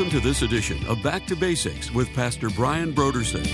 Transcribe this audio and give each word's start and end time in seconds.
Welcome 0.00 0.18
to 0.18 0.26
this 0.26 0.40
edition 0.40 0.82
of 0.86 1.02
Back 1.02 1.26
to 1.26 1.36
Basics 1.36 1.90
with 1.90 2.10
Pastor 2.14 2.48
Brian 2.48 2.94
Brodersen. 2.94 3.44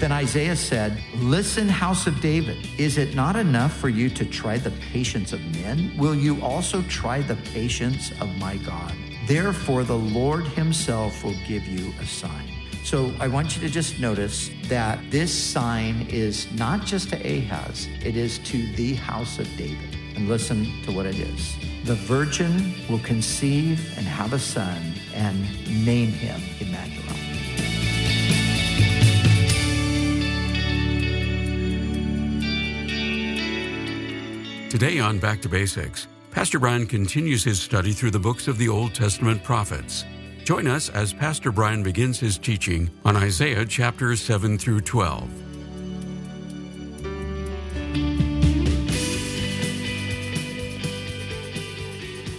Then 0.00 0.12
Isaiah 0.12 0.56
said, 0.56 0.98
Listen, 1.16 1.68
house 1.68 2.06
of 2.06 2.22
David, 2.22 2.66
is 2.78 2.96
it 2.96 3.14
not 3.14 3.36
enough 3.36 3.76
for 3.76 3.90
you 3.90 4.08
to 4.08 4.24
try 4.24 4.56
the 4.56 4.70
patience 4.90 5.34
of 5.34 5.42
men? 5.60 5.92
Will 5.98 6.14
you 6.14 6.40
also 6.40 6.80
try 6.84 7.20
the 7.20 7.36
patience 7.52 8.12
of 8.12 8.34
my 8.38 8.56
God? 8.56 8.94
Therefore, 9.26 9.84
the 9.84 9.98
Lord 9.98 10.46
himself 10.46 11.22
will 11.22 11.36
give 11.46 11.66
you 11.66 11.92
a 12.00 12.06
sign. 12.06 12.48
So 12.82 13.12
I 13.20 13.28
want 13.28 13.56
you 13.56 13.60
to 13.60 13.68
just 13.68 14.00
notice 14.00 14.48
that 14.68 14.98
this 15.10 15.30
sign 15.30 16.06
is 16.08 16.50
not 16.52 16.86
just 16.86 17.10
to 17.10 17.16
Ahaz, 17.16 17.88
it 18.02 18.16
is 18.16 18.38
to 18.38 18.66
the 18.72 18.94
house 18.94 19.38
of 19.38 19.46
David. 19.58 19.98
And 20.16 20.30
listen 20.30 20.64
to 20.84 20.92
what 20.92 21.04
it 21.04 21.18
is. 21.18 21.73
The 21.84 21.94
virgin 21.94 22.72
will 22.88 23.00
conceive 23.00 23.98
and 23.98 24.06
have 24.06 24.32
a 24.32 24.38
son 24.38 24.94
and 25.12 25.38
name 25.84 26.08
him 26.08 26.40
Emmanuel. 26.58 27.04
Today 34.70 34.98
on 34.98 35.18
Back 35.18 35.42
to 35.42 35.48
Basics, 35.50 36.08
Pastor 36.30 36.58
Brian 36.58 36.86
continues 36.86 37.44
his 37.44 37.60
study 37.60 37.92
through 37.92 38.12
the 38.12 38.18
books 38.18 38.48
of 38.48 38.56
the 38.56 38.70
Old 38.70 38.94
Testament 38.94 39.44
prophets. 39.44 40.06
Join 40.44 40.66
us 40.66 40.88
as 40.88 41.12
Pastor 41.12 41.52
Brian 41.52 41.82
begins 41.82 42.18
his 42.18 42.38
teaching 42.38 42.90
on 43.04 43.14
Isaiah 43.14 43.66
chapters 43.66 44.22
7 44.22 44.56
through 44.56 44.80
12. 44.80 45.53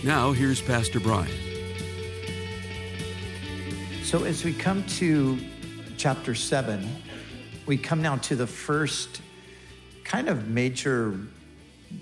Now, 0.06 0.34
here's 0.34 0.62
Pastor 0.62 1.00
Brian. 1.00 1.32
So, 4.04 4.24
as 4.24 4.46
we 4.46 4.54
come 4.54 4.84
to 5.00 5.40
chapter 5.98 6.36
7, 6.36 6.88
we 7.66 7.76
come 7.76 8.04
now 8.04 8.18
to 8.18 8.36
the 8.36 8.46
first 8.46 9.24
kind 10.04 10.30
of 10.30 10.48
major 10.48 11.18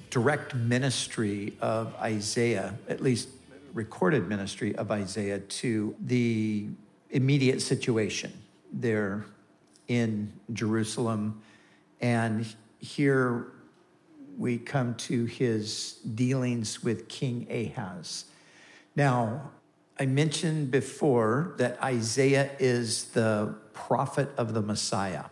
direct 0.10 0.54
ministry 0.54 1.54
of 1.62 1.96
Isaiah, 1.96 2.74
at 2.90 3.00
least 3.00 3.30
recorded 3.74 4.28
ministry 4.28 4.76
of 4.76 4.92
Isaiah, 4.92 5.40
to 5.40 5.96
the 6.02 6.68
immediate 7.10 7.62
situation 7.62 8.34
there 8.74 9.24
in 9.88 10.34
Jerusalem. 10.52 11.42
And 12.02 12.46
here 12.80 13.54
we 14.38 14.58
come 14.58 14.96
to 14.96 15.26
his 15.26 15.94
dealings 16.16 16.84
with 16.84 17.08
King 17.08 17.48
Ahaz. 17.50 18.26
Now, 18.96 19.52
I 20.00 20.06
mentioned 20.06 20.72
before 20.72 21.54
that 21.58 21.82
Isaiah 21.84 22.52
is 22.60 23.06
the 23.12 23.56
prophet 23.74 24.30
of 24.38 24.54
the 24.54 24.62
Messiah. 24.62 25.26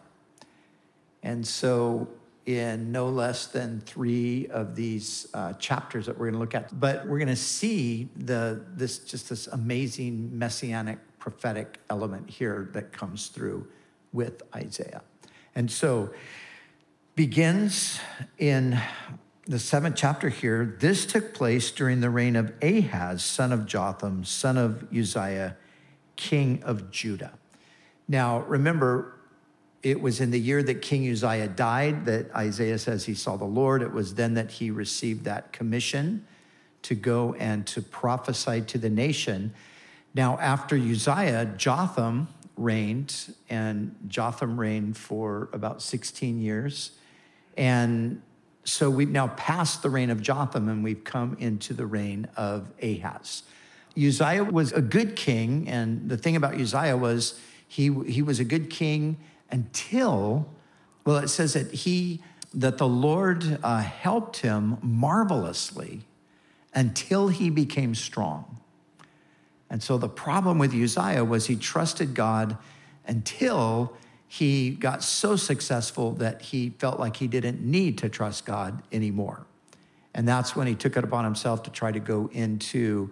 And 1.24 1.46
so 1.46 2.08
in 2.46 2.92
no 2.92 3.10
less 3.10 3.48
than 3.48 3.82
three 3.82 4.48
of 4.48 4.76
these 4.76 5.28
uh, 5.34 5.54
chapters 5.54 6.08
that 6.08 6.18
we're 6.18 6.28
going 6.32 6.34
to 6.34 6.40
look 6.40 6.56
at. 6.56 6.80
But 6.80 7.08
we're 7.08 7.20
going 7.20 7.28
to 7.28 7.36
see 7.36 8.10
the 8.16 8.64
this 8.76 9.00
just 9.00 9.30
this 9.30 9.48
amazing 9.48 10.38
messianic 10.38 10.98
prophetic 11.20 11.80
element 11.90 12.30
here 12.30 12.70
that 12.74 12.92
comes 12.92 13.28
through 13.28 13.68
with 14.12 14.42
Isaiah. 14.56 15.04
And 15.54 15.70
so 15.70 16.10
begins 17.16 18.00
in 18.38 18.80
the 19.46 19.60
seventh 19.60 19.96
chapter 19.96 20.30
here. 20.30 20.78
This 20.80 21.06
took 21.06 21.34
place 21.34 21.72
during 21.72 22.00
the 22.00 22.10
reign 22.10 22.36
of 22.36 22.54
Ahaz, 22.62 23.24
son 23.24 23.52
of 23.52 23.66
Jotham, 23.66 24.24
son 24.24 24.58
of 24.58 24.88
Uzziah, 24.96 25.58
king 26.16 26.64
of 26.64 26.90
Judah. 26.90 27.34
Now, 28.08 28.40
remember, 28.40 29.16
it 29.84 30.02
was 30.02 30.22
in 30.22 30.32
the 30.32 30.40
year 30.40 30.64
that 30.64 30.82
King 30.82 31.10
Uzziah 31.10 31.48
died 31.48 32.06
that 32.06 32.34
Isaiah 32.36 32.78
says 32.78 33.06
he 33.06 33.14
saw 33.14 33.36
the 33.36 33.46
Lord. 33.46 33.82
It 33.82 33.92
was 33.92 34.16
then 34.16 34.36
that 34.36 34.52
he 34.52 34.72
received 34.72 35.26
that 35.26 35.52
commission 35.52 36.26
to 36.84 36.96
go 36.96 37.34
and 37.34 37.66
to 37.68 37.82
prophesy 37.82 38.62
to 38.62 38.78
the 38.78 38.90
nation. 38.90 39.54
Now, 40.14 40.38
after 40.40 40.78
Uzziah, 40.78 41.54
Jotham 41.58 42.28
reigned, 42.58 43.34
and 43.50 43.96
Jotham 44.08 44.60
reigned 44.60 44.98
for 44.98 45.50
about 45.52 45.82
16 45.82 46.40
years. 46.40 46.92
And 47.58 48.22
so 48.64 48.90
we've 48.90 49.10
now 49.10 49.28
passed 49.30 49.82
the 49.82 49.90
reign 49.90 50.10
of 50.10 50.22
Jotham 50.22 50.70
and 50.70 50.84
we've 50.84 51.04
come 51.04 51.36
into 51.40 51.74
the 51.74 51.86
reign 51.86 52.28
of 52.38 52.72
Ahaz. 52.82 53.44
Uzziah 53.98 54.44
was 54.44 54.72
a 54.72 54.82
good 54.82 55.16
king, 55.16 55.68
and 55.68 56.08
the 56.08 56.18
thing 56.18 56.36
about 56.38 56.56
Uzziah 56.56 56.96
was 56.96 57.40
he, 57.68 57.94
he 58.06 58.22
was 58.22 58.40
a 58.40 58.46
good 58.46 58.70
king 58.70 59.18
until, 59.50 60.48
well, 61.06 61.18
it 61.18 61.28
says 61.28 61.54
that 61.54 61.72
he, 61.74 62.22
that 62.54 62.78
the 62.78 62.88
Lord 62.88 63.60
uh, 63.64 63.82
helped 63.82 64.38
him 64.38 64.78
marvelously 64.82 66.02
until 66.74 67.28
he 67.28 67.50
became 67.50 67.94
strong. 67.96 68.62
And 69.70 69.82
so 69.82 69.98
the 69.98 70.10
problem 70.10 70.58
with 70.58 70.74
Uzziah 70.74 71.26
was 71.26 71.48
he 71.48 71.56
trusted 71.56 72.14
God 72.14 72.58
until 73.08 73.98
he 74.32 74.70
got 74.70 75.04
so 75.04 75.36
successful 75.36 76.14
that 76.14 76.42
he 76.42 76.70
felt 76.80 76.98
like 76.98 77.18
he 77.18 77.28
didn't 77.28 77.62
need 77.62 77.98
to 77.98 78.08
trust 78.08 78.46
God 78.46 78.82
anymore. 78.90 79.46
And 80.14 80.26
that's 80.26 80.56
when 80.56 80.68
he 80.68 80.74
took 80.74 80.96
it 80.96 81.04
upon 81.04 81.26
himself 81.26 81.64
to 81.64 81.70
try 81.70 81.92
to 81.92 82.00
go 82.00 82.30
into 82.32 83.12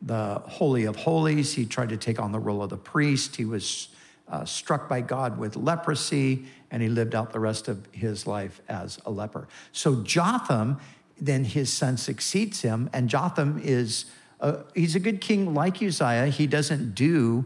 the 0.00 0.40
Holy 0.46 0.84
of 0.84 0.94
Holies. 0.94 1.52
He 1.52 1.66
tried 1.66 1.88
to 1.88 1.96
take 1.96 2.20
on 2.20 2.30
the 2.30 2.38
role 2.38 2.62
of 2.62 2.70
the 2.70 2.76
priest. 2.76 3.34
He 3.34 3.44
was 3.44 3.88
uh, 4.28 4.44
struck 4.44 4.88
by 4.88 5.00
God 5.00 5.40
with 5.40 5.56
leprosy, 5.56 6.44
and 6.70 6.80
he 6.80 6.88
lived 6.88 7.16
out 7.16 7.32
the 7.32 7.40
rest 7.40 7.66
of 7.66 7.88
his 7.90 8.28
life 8.28 8.60
as 8.68 9.00
a 9.04 9.10
leper. 9.10 9.48
So 9.72 10.04
Jotham, 10.04 10.78
then 11.20 11.42
his 11.42 11.72
son 11.72 11.96
succeeds 11.96 12.62
him, 12.62 12.88
and 12.92 13.08
Jotham 13.08 13.60
is 13.60 14.04
a, 14.38 14.58
he's 14.76 14.94
a 14.94 15.00
good 15.00 15.20
king 15.20 15.52
like 15.52 15.82
Uzziah. 15.82 16.26
He 16.26 16.46
doesn't 16.46 16.94
do 16.94 17.44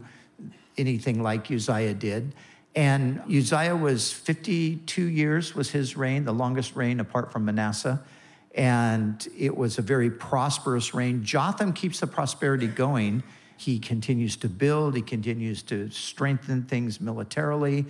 anything 0.77 1.23
like 1.23 1.49
Uzziah 1.49 1.95
did. 1.95 2.35
And 2.75 3.21
Uzziah 3.29 3.75
was 3.75 4.11
52 4.11 5.03
years 5.03 5.55
was 5.55 5.71
his 5.71 5.95
reign, 5.95 6.25
the 6.25 6.33
longest 6.33 6.75
reign 6.75 6.99
apart 6.99 7.31
from 7.31 7.45
Manasseh. 7.45 8.03
And 8.53 9.25
it 9.37 9.55
was 9.55 9.77
a 9.77 9.81
very 9.81 10.09
prosperous 10.11 10.93
reign. 10.93 11.23
Jotham 11.23 11.73
keeps 11.73 11.99
the 11.99 12.07
prosperity 12.07 12.67
going 12.67 13.23
he 13.57 13.79
continues 13.79 14.35
to 14.37 14.49
build, 14.49 14.95
he 14.95 15.01
continues 15.01 15.63
to 15.63 15.89
strengthen 15.89 16.63
things 16.63 16.99
militarily. 16.99 17.85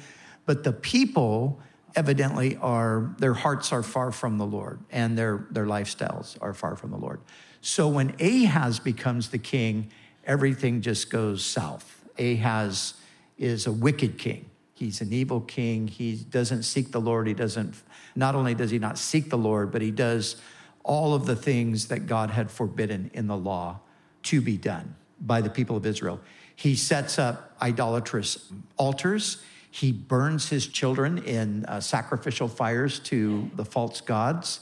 But 0.46 0.64
the 0.64 0.74
people 0.74 1.60
evidently 1.96 2.58
are, 2.58 3.16
their 3.18 3.34
hearts 3.34 3.72
are 3.72 3.82
far 3.82 4.12
from 4.12 4.38
the 4.38 4.46
Lord 4.46 4.80
and 4.92 5.18
their, 5.18 5.48
their 5.50 5.66
lifestyles 5.66 6.38
are 6.42 6.54
far 6.54 6.76
from 6.76 6.92
the 6.92 6.98
Lord. 6.98 7.22
So 7.62 7.88
when 7.88 8.16
Ahaz 8.20 8.80
becomes 8.80 9.30
the 9.30 9.38
king, 9.38 9.92
everything 10.24 10.82
just 10.82 11.10
goes 11.10 11.44
south. 11.44 12.04
Ahaz 12.20 12.96
is 13.38 13.66
a 13.66 13.72
wicked 13.72 14.18
king. 14.18 14.46
He's 14.76 15.00
an 15.00 15.14
evil 15.14 15.40
king. 15.40 15.88
He 15.88 16.16
doesn't 16.16 16.64
seek 16.64 16.92
the 16.92 17.00
Lord. 17.00 17.28
He 17.28 17.34
doesn't, 17.34 17.76
not 18.14 18.36
only 18.36 18.54
does 18.54 18.72
he 18.72 18.78
not 18.78 18.98
seek 18.98 19.30
the 19.30 19.38
Lord, 19.38 19.72
but 19.72 19.82
he 19.82 19.90
does 19.90 20.36
all 20.84 21.14
of 21.14 21.26
the 21.26 21.36
things 21.36 21.88
that 21.88 22.08
God 22.08 22.30
had 22.30 22.52
forbidden 22.52 23.10
in 23.14 23.28
the 23.28 23.38
law 23.38 23.80
to 24.24 24.42
be 24.42 24.58
done 24.58 24.96
by 25.22 25.40
the 25.40 25.50
people 25.50 25.78
of 25.78 25.86
Israel. 25.86 26.20
He 26.58 26.76
sets 26.76 27.18
up 27.18 27.56
idolatrous 27.62 28.52
altars. 28.76 29.42
He 29.72 29.94
burns 29.94 30.50
his 30.50 30.68
children 30.68 31.20
in 31.20 31.66
uh, 31.66 31.80
sacrificial 31.80 32.50
fires 32.50 33.00
to 33.00 33.50
the 33.56 33.64
false 33.64 34.02
gods. 34.02 34.60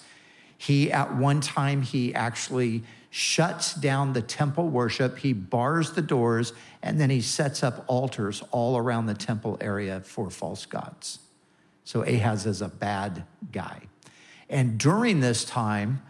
He, 0.58 0.92
at 0.92 1.16
one 1.16 1.42
time, 1.42 1.82
he 1.82 2.14
actually 2.14 2.84
shuts 3.16 3.76
down 3.76 4.14
the 4.14 4.22
temple 4.24 4.68
worship. 4.68 5.20
He 5.20 5.34
bars 5.34 5.92
the 5.92 6.02
doors, 6.02 6.52
and 6.82 7.00
then 7.00 7.12
he 7.12 7.22
sets 7.22 7.62
up 7.62 7.86
altars 7.86 8.42
all 8.50 8.76
around 8.76 9.06
the 9.06 9.14
temple 9.14 9.56
area 9.62 10.02
for 10.02 10.32
false 10.32 10.66
gods. 10.66 11.20
So 11.84 12.02
Ahaz 12.02 12.48
is 12.48 12.64
a 12.64 12.70
bad 12.70 13.24
guy. 13.52 13.82
And 14.50 14.80
during 14.80 15.20
this 15.20 15.46
time, 15.46 16.02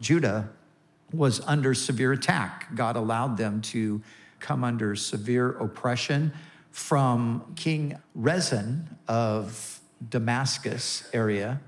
Judah 0.00 0.50
was 1.12 1.40
under 1.48 1.74
severe 1.74 2.12
attack. 2.12 2.72
God 2.76 2.94
allowed 2.94 3.38
them 3.38 3.60
to 3.62 4.00
come 4.38 4.62
under 4.62 4.94
severe 4.94 5.50
oppression 5.50 6.32
from 6.70 7.54
King 7.56 7.98
Rezin 8.14 8.96
of 9.08 9.80
Damascus 10.08 11.08
area. 11.12 11.60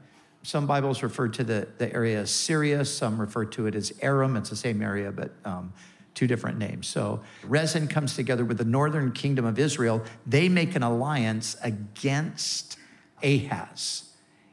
Some 0.43 0.67
Bibles 0.67 1.03
refer 1.03 1.29
to 1.29 1.45
the, 1.45 1.69
the 1.79 1.93
area 1.93 2.21
as 2.21 2.31
Syria, 2.31 2.85
some 2.85 3.21
refer 3.21 3.45
to 3.47 3.67
it 3.67 3.75
as 3.75 3.93
Aram. 4.01 4.37
It's 4.37 4.51
the 4.51 4.57
same 4.57 4.81
area, 4.81 5.13
but 5.13 5.33
um, 5.45 5.73
two 6.15 6.27
different 6.27 6.59
names. 6.59 6.87
So 6.87 7.21
Rezin 7.45 7.87
comes 7.87 8.17
together 8.17 8.45
with 8.45 8.59
the 8.59 8.65
northern 8.65 9.13
kingdom 9.13 9.45
of 9.45 9.59
Israel. 9.59 10.03
They 10.27 10.49
make 10.49 10.75
an 10.75 10.83
alliance 10.83 11.57
against 11.63 12.79
Ahaz. 13.23 14.05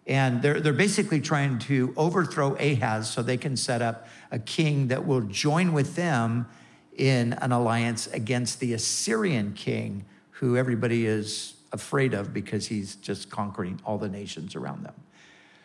And 0.07 0.41
they're, 0.41 0.59
they're 0.59 0.73
basically 0.73 1.19
trying 1.19 1.57
to 1.59 1.93
overthrow 1.97 2.55
Ahaz 2.55 3.09
so 3.09 3.23
they 3.23 3.37
can 3.37 3.57
set 3.57 3.81
up 3.81 4.07
a 4.31 4.37
king 4.37 4.89
that 4.89 5.07
will 5.07 5.21
join 5.21 5.73
with 5.73 5.95
them 5.95 6.47
in 6.95 7.33
an 7.33 7.51
alliance 7.51 8.07
against 8.07 8.59
the 8.59 8.73
Assyrian 8.73 9.53
king, 9.53 10.05
who 10.31 10.57
everybody 10.57 11.05
is 11.05 11.55
afraid 11.71 12.13
of 12.13 12.33
because 12.33 12.67
he's 12.67 12.95
just 12.95 13.29
conquering 13.29 13.79
all 13.85 13.97
the 13.97 14.07
nations 14.07 14.55
around 14.55 14.83
them. 14.83 14.93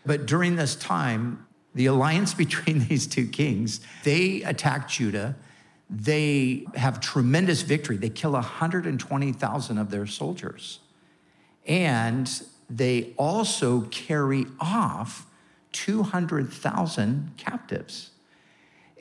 But 0.05 0.27
during 0.27 0.57
this 0.57 0.75
time, 0.75 1.47
the 1.75 1.87
alliance 1.87 2.35
between 2.45 2.87
these 2.87 3.07
two 3.07 3.27
kings, 3.27 3.81
they 4.05 4.43
attack 4.43 4.89
Judah. 4.89 5.37
They 5.89 6.67
have 6.75 7.01
tremendous 7.01 7.63
victory. 7.63 7.97
They 7.97 8.11
kill 8.11 8.33
120,000 8.33 9.79
of 9.79 9.91
their 9.91 10.07
soldiers. 10.07 10.79
And 11.67 12.31
they 12.69 13.13
also 13.17 13.83
carry 13.83 14.47
off 14.61 15.27
200,000 15.73 17.33
captives. 17.37 18.11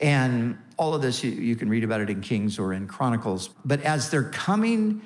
And 0.00 0.58
all 0.76 0.94
of 0.94 1.02
this, 1.02 1.22
you, 1.22 1.30
you, 1.30 1.56
can 1.56 1.68
read 1.68 1.84
about 1.84 2.00
it 2.00 2.10
in 2.10 2.20
Kings 2.22 2.58
or 2.58 2.72
in 2.72 2.88
Chronicles. 2.88 3.50
But 3.64 3.82
as 3.82 4.10
they're 4.10 4.30
coming 4.30 5.02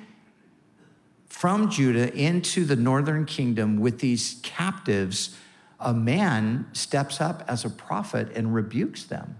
from 1.27 1.69
Judah 1.69 2.15
into 2.15 2.63
the 2.63 2.77
northern 2.77 3.25
kingdom 3.25 3.79
with 3.79 3.99
these 3.99 4.39
captives, 4.41 5.35
a 5.79 5.93
man 5.93 6.67
steps 6.73 7.19
up 7.19 7.43
as 7.47 7.65
a 7.65 7.69
prophet 7.69 8.29
and 8.35 8.53
rebukes 8.53 9.03
them 9.03 9.37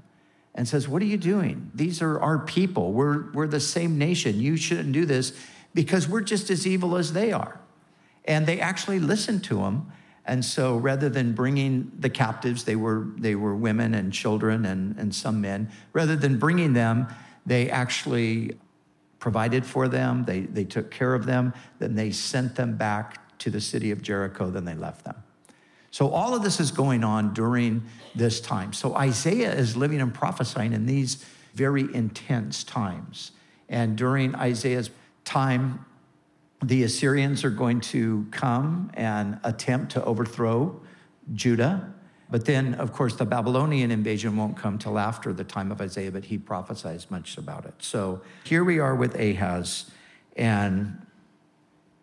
and 0.53 0.67
says, 0.67 0.87
What 0.87 1.01
are 1.01 1.05
you 1.05 1.17
doing? 1.17 1.71
These 1.75 2.01
are 2.01 2.19
our 2.19 2.39
people. 2.39 2.93
We're, 2.93 3.31
we're 3.31 3.47
the 3.47 3.59
same 3.59 3.97
nation. 3.97 4.39
You 4.39 4.57
shouldn't 4.57 4.93
do 4.93 5.05
this 5.05 5.37
because 5.73 6.07
we're 6.07 6.21
just 6.21 6.49
as 6.49 6.65
evil 6.65 6.95
as 6.97 7.13
they 7.13 7.31
are. 7.31 7.59
And 8.23 8.47
they 8.47 8.59
actually 8.59 8.99
listened 8.99 9.43
to 9.45 9.61
him. 9.63 9.91
And 10.25 10.43
so 10.43 10.77
rather 10.77 11.09
than 11.09 11.33
bringing 11.33 11.91
the 11.99 12.09
captives, 12.09 12.63
they 12.63 12.75
were, 12.75 13.07
they 13.17 13.35
were 13.35 13.55
women 13.55 13.93
and 13.93 14.11
children 14.11 14.65
and, 14.65 14.97
and 14.97 15.13
some 15.13 15.41
men, 15.41 15.69
rather 15.93 16.15
than 16.15 16.39
bringing 16.39 16.73
them, 16.73 17.07
they 17.45 17.69
actually 17.69 18.57
provided 19.19 19.65
for 19.65 19.87
them, 19.87 20.23
they, 20.25 20.41
they 20.41 20.63
took 20.63 20.89
care 20.89 21.13
of 21.13 21.25
them, 21.25 21.53
then 21.77 21.95
they 21.95 22.11
sent 22.11 22.55
them 22.55 22.75
back 22.75 23.37
to 23.37 23.51
the 23.51 23.61
city 23.61 23.91
of 23.91 24.01
Jericho, 24.01 24.49
then 24.49 24.65
they 24.65 24.73
left 24.73 25.03
them. 25.03 25.15
So 25.95 26.09
all 26.09 26.35
of 26.35 26.43
this 26.43 26.59
is 26.59 26.71
going 26.71 27.05
on 27.05 27.33
during 27.33 27.83
this 28.15 28.41
time. 28.41 28.73
So 28.73 28.95
Isaiah 28.95 29.53
is 29.53 29.77
living 29.77 30.01
and 30.01 30.13
prophesying 30.13 30.73
in 30.73 30.85
these 30.85 31.23
very 31.53 31.83
intense 31.95 32.65
times. 32.65 33.31
And 33.69 33.97
during 33.97 34.35
Isaiah's 34.35 34.89
time, 35.23 35.85
the 36.61 36.83
Assyrians 36.83 37.45
are 37.45 37.49
going 37.49 37.79
to 37.95 38.27
come 38.31 38.91
and 38.95 39.39
attempt 39.45 39.93
to 39.93 40.03
overthrow 40.03 40.81
Judah. 41.31 41.93
But 42.29 42.43
then, 42.43 42.73
of 42.73 42.91
course, 42.91 43.15
the 43.15 43.25
Babylonian 43.25 43.89
invasion 43.89 44.35
won't 44.35 44.57
come 44.57 44.77
till 44.77 44.99
after 44.99 45.31
the 45.31 45.45
time 45.45 45.71
of 45.71 45.79
Isaiah, 45.79 46.11
but 46.11 46.25
he 46.25 46.37
prophesies 46.37 47.09
much 47.09 47.37
about 47.37 47.63
it. 47.63 47.75
So 47.79 48.21
here 48.43 48.65
we 48.65 48.79
are 48.79 48.97
with 48.97 49.15
Ahaz, 49.15 49.89
and 50.35 51.07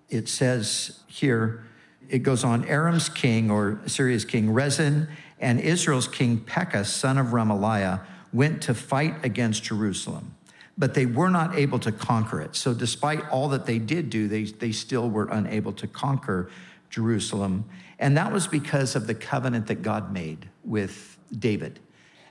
it 0.08 0.30
says 0.30 1.00
here, 1.08 1.66
it 2.08 2.20
goes 2.20 2.44
on 2.44 2.64
Aram's 2.66 3.08
king 3.08 3.50
or 3.50 3.80
Syria's 3.86 4.24
king 4.24 4.50
Rezin 4.50 5.08
and 5.40 5.60
Israel's 5.60 6.08
king 6.08 6.38
Pekah, 6.38 6.84
son 6.84 7.18
of 7.18 7.28
Remaliah, 7.28 8.00
went 8.32 8.62
to 8.62 8.74
fight 8.74 9.24
against 9.24 9.62
Jerusalem 9.64 10.34
but 10.78 10.94
they 10.94 11.06
were 11.06 11.30
not 11.30 11.54
able 11.56 11.78
to 11.80 11.92
conquer 11.92 12.40
it. 12.40 12.56
So, 12.56 12.74
despite 12.74 13.28
all 13.28 13.48
that 13.50 13.66
they 13.66 13.78
did 13.78 14.10
do, 14.10 14.28
they, 14.28 14.44
they 14.44 14.72
still 14.72 15.08
were 15.10 15.28
unable 15.30 15.72
to 15.74 15.86
conquer 15.86 16.50
Jerusalem. 16.90 17.64
And 17.98 18.16
that 18.16 18.32
was 18.32 18.46
because 18.46 18.96
of 18.96 19.06
the 19.06 19.14
covenant 19.14 19.66
that 19.68 19.82
God 19.82 20.12
made 20.12 20.48
with 20.64 21.18
David. 21.36 21.78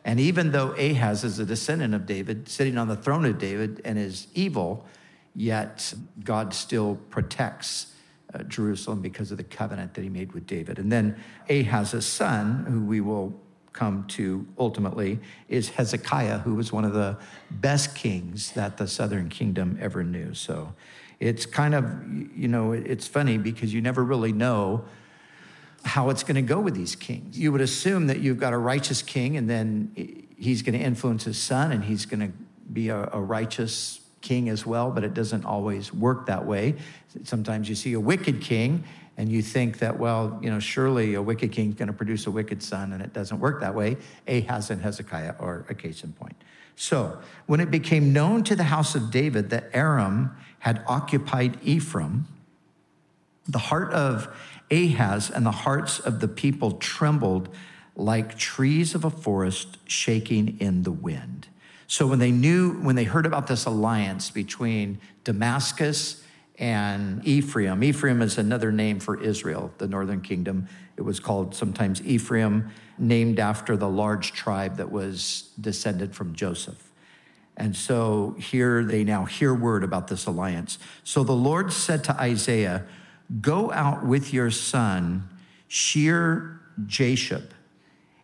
And 0.04 0.20
even 0.20 0.52
though 0.52 0.72
Ahaz 0.72 1.24
is 1.24 1.40
a 1.40 1.46
descendant 1.46 1.94
of 1.94 2.06
David, 2.06 2.50
sitting 2.50 2.78
on 2.78 2.88
the 2.88 2.96
throne 2.96 3.26
of 3.26 3.38
David 3.38 3.82
and 3.86 4.00
is 4.00 4.28
evil, 4.34 4.86
yet 5.36 5.94
God 6.24 6.54
still 6.54 6.96
protects 7.10 7.91
uh, 8.34 8.44
Jerusalem 8.44 9.02
because 9.02 9.32
of 9.32 9.38
the 9.38 9.44
covenant 9.44 9.94
that 9.94 10.02
he 10.02 10.10
made 10.10 10.34
with 10.34 10.48
David. 10.48 10.80
And 10.80 10.92
then 10.92 11.16
Ahaz's 11.50 12.06
son, 12.06 12.66
who 12.66 12.84
we 12.86 13.02
will 13.02 13.40
come 13.74 14.06
to 14.06 14.46
ultimately 14.58 15.20
is 15.48 15.70
Hezekiah, 15.70 16.40
who 16.40 16.56
was 16.56 16.72
one 16.72 16.86
of 16.86 16.94
the 16.94 17.18
best 17.50 17.96
kings 17.96 18.52
that 18.52 18.78
the 18.78 18.88
southern 18.88 19.30
kingdom 19.30 19.78
ever 19.82 20.04
knew. 20.04 20.34
So 20.34 20.74
it's 21.20 21.46
kind 21.46 21.74
of, 21.74 21.86
you 22.36 22.48
know, 22.48 22.74
it's 22.74 23.08
funny 23.08 23.38
because 23.38 23.74
you 23.74 23.82
never 23.82 24.04
really 24.04 24.34
know 24.34 24.84
how 25.84 26.10
it's 26.10 26.24
going 26.24 26.36
to 26.36 26.42
go 26.42 26.60
with 26.60 26.76
these 26.76 26.96
kings. 26.96 27.40
You 27.40 27.52
would 27.52 27.62
assume 27.62 28.08
that 28.08 28.20
you've 28.20 28.40
got 28.40 28.54
a 28.54 28.58
righteous 28.58 29.02
king 29.02 29.38
and 29.38 29.50
then 29.50 30.28
he's 30.38 30.62
going 30.62 30.78
to 30.78 30.84
influence 30.84 31.24
his 31.24 31.38
son 31.38 31.72
and 31.72 31.84
he's 31.84 32.06
going 32.06 32.20
to 32.20 32.34
be 32.72 32.90
a, 32.90 33.10
a 33.14 33.22
righteous 33.22 34.01
king 34.22 34.50
as 34.50 34.66
well, 34.66 34.92
but 34.92 35.04
it 35.04 35.14
doesn't 35.14 35.46
always 35.46 35.94
work 35.94 36.28
that 36.28 36.46
way. 36.46 36.76
Sometimes 37.24 37.68
you 37.68 37.76
see 37.76 37.94
a 37.94 38.00
wicked 38.00 38.42
king 38.42 38.84
and 39.18 39.30
you 39.30 39.42
think 39.42 39.80
that, 39.80 40.00
well, 40.00 40.40
you 40.42 40.50
know, 40.50 40.60
surely 40.60 41.16
a 41.16 41.22
wicked 41.22 41.52
king 41.52 41.70
is 41.70 41.76
going 41.76 41.88
to 41.88 41.94
produce 41.94 42.28
a 42.28 42.32
wicked 42.32 42.64
son, 42.64 42.94
and 42.94 43.04
it 43.04 43.14
doesn't 43.14 43.40
work 43.40 43.60
that 43.60 43.76
way. 43.76 43.98
Ahaz 44.28 44.70
and 44.72 44.82
Hezekiah 44.82 45.36
are 45.40 45.66
a 45.70 45.76
case 45.76 46.04
in 46.04 46.14
point. 46.14 46.36
So, 46.76 47.20
when 47.46 47.60
it 47.60 47.70
became 47.70 48.14
known 48.14 48.44
to 48.46 48.56
the 48.56 48.64
house 48.64 48.96
of 48.96 49.12
David 49.12 49.50
that 49.50 49.70
Aram 49.74 50.36
had 50.60 50.84
occupied 50.88 51.60
Ephraim, 51.62 52.28
the 53.48 53.60
heart 53.60 53.92
of 53.92 54.34
Ahaz 54.72 55.30
and 55.30 55.46
the 55.46 55.52
hearts 55.52 56.00
of 56.00 56.22
the 56.22 56.28
people 56.28 56.72
trembled 56.74 57.50
like 57.96 58.38
trees 58.38 58.96
of 58.96 59.04
a 59.04 59.10
forest 59.10 59.78
shaking 59.86 60.58
in 60.60 60.84
the 60.84 60.92
wind. 60.92 61.48
So 61.92 62.08
when 62.08 62.20
they 62.20 62.32
knew, 62.32 62.80
when 62.80 62.96
they 62.96 63.04
heard 63.04 63.26
about 63.26 63.48
this 63.48 63.66
alliance 63.66 64.30
between 64.30 65.02
Damascus 65.26 66.24
and 66.58 67.22
Ephraim. 67.28 67.84
Ephraim 67.84 68.22
is 68.22 68.38
another 68.38 68.72
name 68.72 69.02
for 69.02 69.22
Israel, 69.22 69.74
the 69.78 69.90
northern 69.90 70.22
kingdom. 70.22 70.70
It 70.96 71.02
was 71.02 71.20
called 71.20 71.54
sometimes 71.54 72.02
Ephraim, 72.04 72.70
named 72.98 73.42
after 73.42 73.76
the 73.76 73.90
large 73.90 74.32
tribe 74.32 74.78
that 74.78 74.90
was 74.90 75.50
descended 75.60 76.16
from 76.16 76.34
Joseph. 76.34 76.94
And 77.58 77.76
so 77.76 78.38
here 78.40 78.86
they 78.86 79.04
now 79.04 79.26
hear 79.26 79.54
word 79.54 79.84
about 79.84 80.08
this 80.08 80.26
alliance. 80.28 80.80
So 81.04 81.26
the 81.26 81.34
Lord 81.34 81.74
said 81.74 82.06
to 82.06 82.18
Isaiah, 82.18 82.86
Go 83.42 83.70
out 83.74 84.06
with 84.06 84.34
your 84.34 84.50
son, 84.50 85.28
Shear 85.68 86.62
Jashub. 86.86 87.50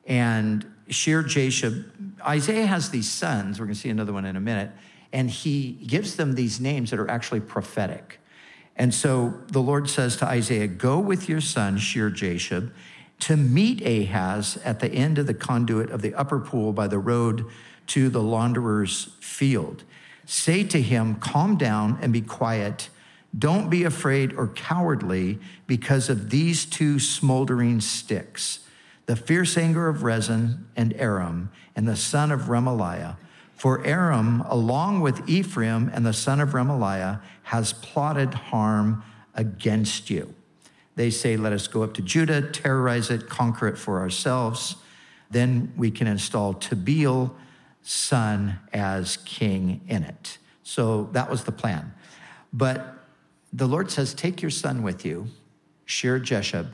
And 0.06 0.66
Shear 0.90 1.24
Jashub, 1.24 1.86
Isaiah 2.26 2.66
has 2.66 2.90
these 2.90 3.10
sons. 3.10 3.60
We're 3.60 3.66
going 3.66 3.76
to 3.76 3.80
see 3.80 3.90
another 3.90 4.14
one 4.14 4.26
in 4.26 4.36
a 4.36 4.42
minute. 4.42 4.72
And 5.14 5.30
he 5.30 5.74
gives 5.86 6.16
them 6.16 6.34
these 6.34 6.60
names 6.60 6.92
that 6.92 7.00
are 7.00 7.10
actually 7.10 7.40
prophetic. 7.42 8.20
And 8.76 8.94
so 8.94 9.34
the 9.48 9.62
Lord 9.62 9.90
says 9.90 10.18
to 10.18 10.26
Isaiah, 10.26 10.68
Go 10.68 11.00
with 11.00 11.28
your 11.28 11.42
son, 11.42 11.78
Shear 11.78 12.12
Jashub, 12.12 12.72
to 13.20 13.36
meet 13.36 13.82
Ahaz 13.82 14.58
at 14.64 14.80
the 14.80 14.90
end 14.90 15.18
of 15.18 15.26
the 15.28 15.34
conduit 15.34 15.90
of 15.90 16.02
the 16.02 16.14
upper 16.14 16.40
pool 16.40 16.74
by 16.74 16.88
the 16.88 17.00
road 17.00 17.46
to 17.88 18.10
the 18.10 18.22
launderer's 18.22 19.16
field. 19.20 19.84
Say 20.26 20.64
to 20.66 20.82
him, 20.82 21.16
Calm 21.16 21.58
down 21.58 21.98
and 22.02 22.14
be 22.14 22.22
quiet. 22.22 22.90
Don't 23.38 23.70
be 23.70 23.84
afraid 23.84 24.34
or 24.34 24.48
cowardly 24.48 25.40
because 25.66 26.10
of 26.10 26.30
these 26.30 26.66
two 26.66 27.00
smoldering 27.00 27.82
sticks 27.82 28.60
the 29.08 29.16
fierce 29.16 29.58
anger 29.58 29.88
of 29.88 30.04
Rezin 30.04 30.68
and 30.76 30.94
Aram 30.94 31.50
and 31.76 31.88
the 31.88 31.96
son 31.96 32.32
of 32.32 32.42
Remaliah 32.42 33.18
for 33.56 33.84
Aram, 33.84 34.42
along 34.42 35.02
with 35.02 35.28
Ephraim 35.28 35.90
and 35.92 36.06
the 36.06 36.14
son 36.14 36.40
of 36.40 36.50
Remaliah, 36.50 37.22
has 37.44 37.74
plotted 37.74 38.34
harm 38.36 39.04
against 39.34 40.12
you. 40.12 40.36
They 40.96 41.10
say, 41.10 41.38
Let 41.38 41.54
us 41.54 41.68
go 41.68 41.82
up 41.82 41.96
to 41.96 42.04
Judah, 42.04 42.42
terrorize 42.52 43.10
it, 43.10 43.28
conquer 43.28 43.68
it 43.68 43.78
for 43.78 44.00
ourselves. 44.00 44.76
Then 45.32 45.74
we 45.76 45.90
can 45.90 46.06
install 46.06 46.54
Tabeel, 46.54 47.32
son, 47.82 48.60
as 48.74 49.18
king 49.18 49.82
in 49.88 50.04
it. 50.04 50.38
So 50.62 51.10
that 51.14 51.30
was 51.30 51.46
the 51.46 51.52
plan. 51.52 51.94
But 52.54 52.96
the 53.52 53.68
Lord 53.68 53.90
says, 53.90 54.14
Take 54.14 54.42
your 54.42 54.52
son 54.52 54.84
with 54.84 55.06
you, 55.06 55.28
Shear 55.86 56.20
Jashub, 56.20 56.68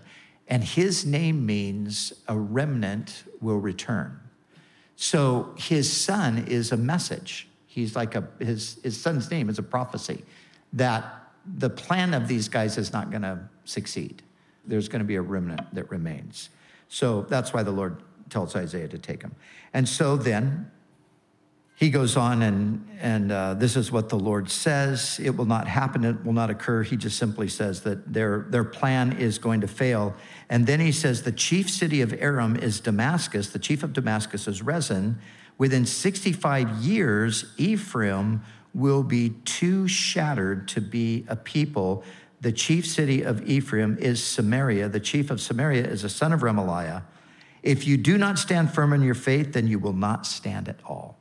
and 0.54 0.64
his 0.64 1.04
name 1.04 1.48
means 1.48 2.14
a 2.28 2.38
remnant 2.38 3.24
will 3.42 3.58
return. 3.58 4.20
So 4.96 5.56
his 5.58 5.92
son 5.92 6.46
is 6.48 6.72
a 6.72 6.78
message. 6.78 7.48
He's 7.66 7.96
like 7.96 8.14
a, 8.14 8.28
his, 8.38 8.80
his 8.84 9.02
son's 9.02 9.32
name 9.32 9.50
is 9.50 9.58
a 9.58 9.64
prophecy 9.64 10.24
that 10.74 11.06
the 11.58 11.72
plan 11.72 12.14
of 12.14 12.28
these 12.28 12.50
guys 12.50 12.78
is 12.78 12.94
not 12.94 13.10
going 13.10 13.24
to 13.24 13.40
succeed. 13.66 14.22
There's 14.64 14.88
going 14.88 15.00
to 15.00 15.08
be 15.08 15.16
a 15.16 15.24
remnant 15.24 15.74
that 15.74 15.90
remains. 15.90 16.52
So 16.88 17.24
that's 17.24 17.52
why 17.52 17.64
the 17.64 17.72
Lord 17.72 18.04
tells 18.30 18.56
Isaiah 18.56 18.90
to 18.90 19.00
take 19.00 19.24
him. 19.24 19.34
And 19.74 19.90
so 19.90 20.16
then 20.16 20.70
he 21.76 21.90
goes 21.90 22.16
on 22.16 22.42
and, 22.44 22.88
and 23.02 23.32
uh, 23.32 23.54
this 23.56 23.76
is 23.76 23.92
what 23.92 24.10
the 24.10 24.18
Lord 24.18 24.50
says. 24.50 25.20
It 25.22 25.36
will 25.36 25.46
not 25.46 25.68
happen. 25.68 26.06
It 26.06 26.24
will 26.24 26.34
not 26.34 26.50
occur. 26.50 26.84
He 26.84 26.96
just 26.96 27.18
simply 27.18 27.48
says 27.48 27.82
that 27.82 28.14
their, 28.14 28.46
their 28.50 28.64
plan 28.64 29.14
is 29.14 29.40
going 29.40 29.62
to 29.62 29.68
fail. 29.68 30.16
And 30.50 30.68
then 30.68 30.80
he 30.80 30.92
says 30.92 31.24
the 31.24 31.32
chief 31.32 31.70
city 31.70 32.02
of 32.02 32.14
Aram 32.14 32.56
is 32.56 32.80
Damascus. 32.80 33.50
The 33.50 33.60
chief 33.60 33.84
of 33.84 33.92
Damascus 33.92 34.48
is 34.48 34.62
Rezin, 34.62 35.20
Within 35.58 35.86
65 35.86 36.84
years, 36.84 37.46
Ephraim 37.58 38.42
will 38.74 39.04
be 39.04 39.30
too 39.46 39.88
shattered 39.88 40.68
to 40.70 40.82
be 40.82 41.26
a 41.28 41.36
people. 41.36 42.04
The 42.42 42.52
chief 42.52 42.88
city 42.88 43.22
of 43.22 43.48
Ephraim 43.48 43.98
is 44.00 44.24
Samaria. 44.24 44.90
The 44.90 45.00
chief 45.00 45.30
of 45.30 45.40
Samaria 45.40 45.86
is 45.86 46.04
a 46.04 46.10
son 46.10 46.34
of 46.34 46.42
Remaliah. 46.42 47.04
If 47.62 47.88
you 47.88 47.98
do 47.98 48.18
not 48.18 48.40
stand 48.40 48.74
firm 48.74 48.94
in 48.94 49.04
your 49.04 49.16
faith, 49.16 49.54
then 49.54 49.68
you 49.68 49.80
will 49.80 49.94
not 49.94 50.26
stand 50.26 50.68
at 50.68 50.80
all. 50.86 51.18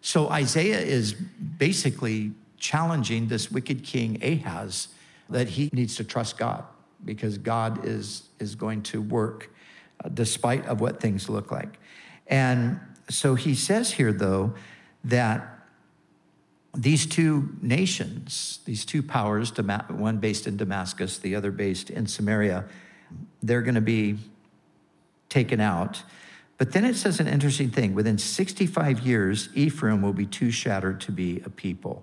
So 0.00 0.28
Isaiah 0.28 0.80
is 0.80 1.12
basically 1.12 2.32
challenging 2.58 3.28
this 3.28 3.50
wicked 3.50 3.82
king 3.84 4.22
Ahaz 4.22 4.88
that 5.28 5.48
he 5.48 5.68
needs 5.72 5.96
to 5.96 6.04
trust 6.04 6.38
God 6.38 6.64
because 7.04 7.38
God 7.38 7.84
is, 7.84 8.28
is 8.38 8.54
going 8.54 8.82
to 8.82 9.02
work 9.02 9.50
uh, 10.04 10.08
despite 10.08 10.66
of 10.66 10.80
what 10.80 11.00
things 11.00 11.28
look 11.28 11.50
like. 11.50 11.78
And 12.26 12.80
so 13.08 13.34
he 13.34 13.54
says 13.54 13.92
here, 13.92 14.12
though, 14.12 14.54
that 15.04 15.56
these 16.74 17.06
two 17.06 17.56
nations, 17.62 18.60
these 18.64 18.84
two 18.84 19.02
powers, 19.02 19.50
one 19.88 20.18
based 20.18 20.46
in 20.46 20.56
Damascus, 20.56 21.18
the 21.18 21.34
other 21.34 21.50
based 21.50 21.88
in 21.90 22.06
Samaria, 22.06 22.64
they're 23.42 23.62
going 23.62 23.76
to 23.76 23.80
be 23.80 24.18
taken 25.28 25.60
out. 25.60 26.02
But 26.58 26.72
then 26.72 26.84
it 26.84 26.96
says 26.96 27.20
an 27.20 27.26
interesting 27.28 27.70
thing 27.70 27.94
within 27.94 28.18
65 28.18 29.00
years, 29.00 29.48
Ephraim 29.54 30.00
will 30.00 30.14
be 30.14 30.26
too 30.26 30.50
shattered 30.50 31.00
to 31.02 31.12
be 31.12 31.42
a 31.44 31.50
people. 31.50 32.02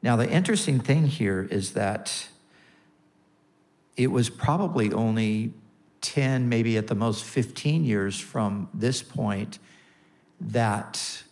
Now, 0.00 0.16
the 0.16 0.30
interesting 0.30 0.78
thing 0.78 1.06
here 1.06 1.48
is 1.50 1.72
that 1.72 2.28
it 3.96 4.12
was 4.12 4.30
probably 4.30 4.92
only 4.92 5.52
10, 6.02 6.48
maybe 6.48 6.76
at 6.76 6.86
the 6.86 6.94
most 6.94 7.24
15 7.24 7.84
years 7.84 8.20
from 8.20 8.68
this 8.72 9.02
point 9.02 9.58
that 10.40 11.24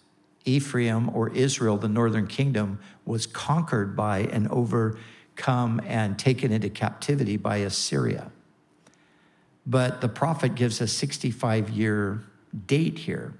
Ephraim 0.45 1.09
or 1.14 1.30
Israel, 1.30 1.76
the 1.76 1.88
northern 1.88 2.26
kingdom, 2.26 2.80
was 3.04 3.26
conquered 3.26 3.95
by 3.95 4.21
and 4.21 4.49
overcome 4.49 5.80
and 5.87 6.18
taken 6.18 6.50
into 6.50 6.68
captivity 6.68 7.37
by 7.37 7.59
Assyria. 7.59 8.33
But 9.66 10.00
the 10.00 10.08
prophet 10.08 10.54
gives 10.54 10.80
a 10.80 10.87
65 10.87 11.70
year 11.70 12.23
date 12.66 12.99
here. 12.99 13.35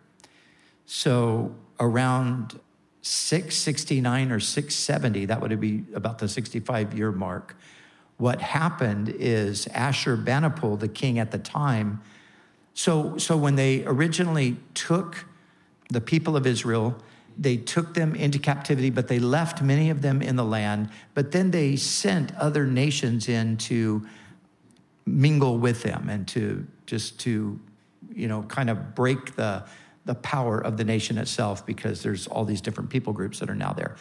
So 0.87 1.55
around 1.79 2.59
669 3.03 4.33
or 4.33 4.41
670, 4.41 5.27
that 5.27 5.41
would 5.41 5.61
be 5.61 5.85
about 5.95 6.19
the 6.19 6.29
65 6.29 6.97
year 6.97 7.13
mark. 7.13 7.57
What 8.17 8.41
happened 8.41 9.09
is 9.11 9.67
Ashurbanipal, 9.67 10.81
the 10.81 10.89
king 10.89 11.19
at 11.19 11.31
the 11.31 11.39
time, 11.39 12.01
so, 12.77 13.17
so 13.17 13.39
when 13.39 13.57
they 13.57 13.85
originally 13.87 14.59
took 14.75 15.25
the 15.89 16.01
people 16.01 16.37
of 16.37 16.47
Israel, 16.47 16.95
they 17.39 17.57
took 17.57 17.95
them 17.95 18.15
into 18.15 18.39
captivity, 18.39 18.91
but 18.91 19.09
they 19.09 19.19
left 19.19 19.63
many 19.63 19.89
of 19.89 20.03
them 20.03 20.21
in 20.21 20.37
the 20.37 20.45
land. 20.45 20.91
But 21.15 21.33
then 21.33 21.53
they 21.53 21.77
sent 21.77 22.37
other 22.37 22.67
nations 22.67 23.31
in 23.31 23.57
to 23.57 24.07
mingle 25.07 25.59
with 25.59 25.83
them 25.83 26.09
and 26.09 26.27
to 26.29 26.67
just 26.87 27.21
to, 27.21 27.59
you 28.13 28.29
know, 28.29 28.43
kind 28.43 28.69
of 28.69 28.95
break 28.95 29.37
the, 29.37 29.65
the 30.05 30.15
power 30.17 30.59
of 30.59 30.77
the 30.77 30.85
nation 30.85 31.17
itself 31.19 31.65
because 31.65 32.03
there's 32.03 32.27
all 32.27 32.45
these 32.45 32.61
different 32.61 32.91
people 32.91 33.13
groups 33.13 33.39
that 33.39 33.49
are 33.49 33.55
now 33.55 33.73
there. 33.73 33.97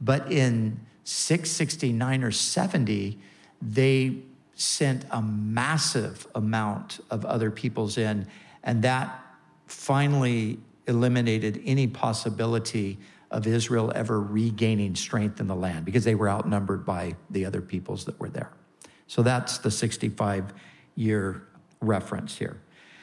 But 0.00 0.30
in 0.30 0.80
669 1.04 2.22
or 2.22 2.30
70, 2.30 3.18
they 3.62 4.16
sent 4.54 5.04
a 5.10 5.22
massive 5.22 6.26
amount 6.34 7.00
of 7.10 7.24
other 7.24 7.50
peoples 7.50 7.96
in, 7.96 8.26
and 8.62 8.82
that 8.82 9.24
finally 9.66 10.58
eliminated 10.86 11.62
any 11.64 11.86
possibility 11.86 12.98
of 13.30 13.46
Israel 13.46 13.92
ever 13.94 14.20
regaining 14.20 14.94
strength 14.94 15.40
in 15.40 15.46
the 15.46 15.54
land 15.54 15.84
because 15.84 16.04
they 16.04 16.14
were 16.14 16.28
outnumbered 16.28 16.84
by 16.84 17.14
the 17.30 17.44
other 17.44 17.60
peoples 17.60 18.04
that 18.04 18.18
were 18.18 18.28
there. 18.28 18.50
So 19.10 19.24
that's 19.24 19.58
the 19.58 19.72
65 19.72 20.54
year 20.94 21.42
reference 21.80 22.38
here. 22.38 22.58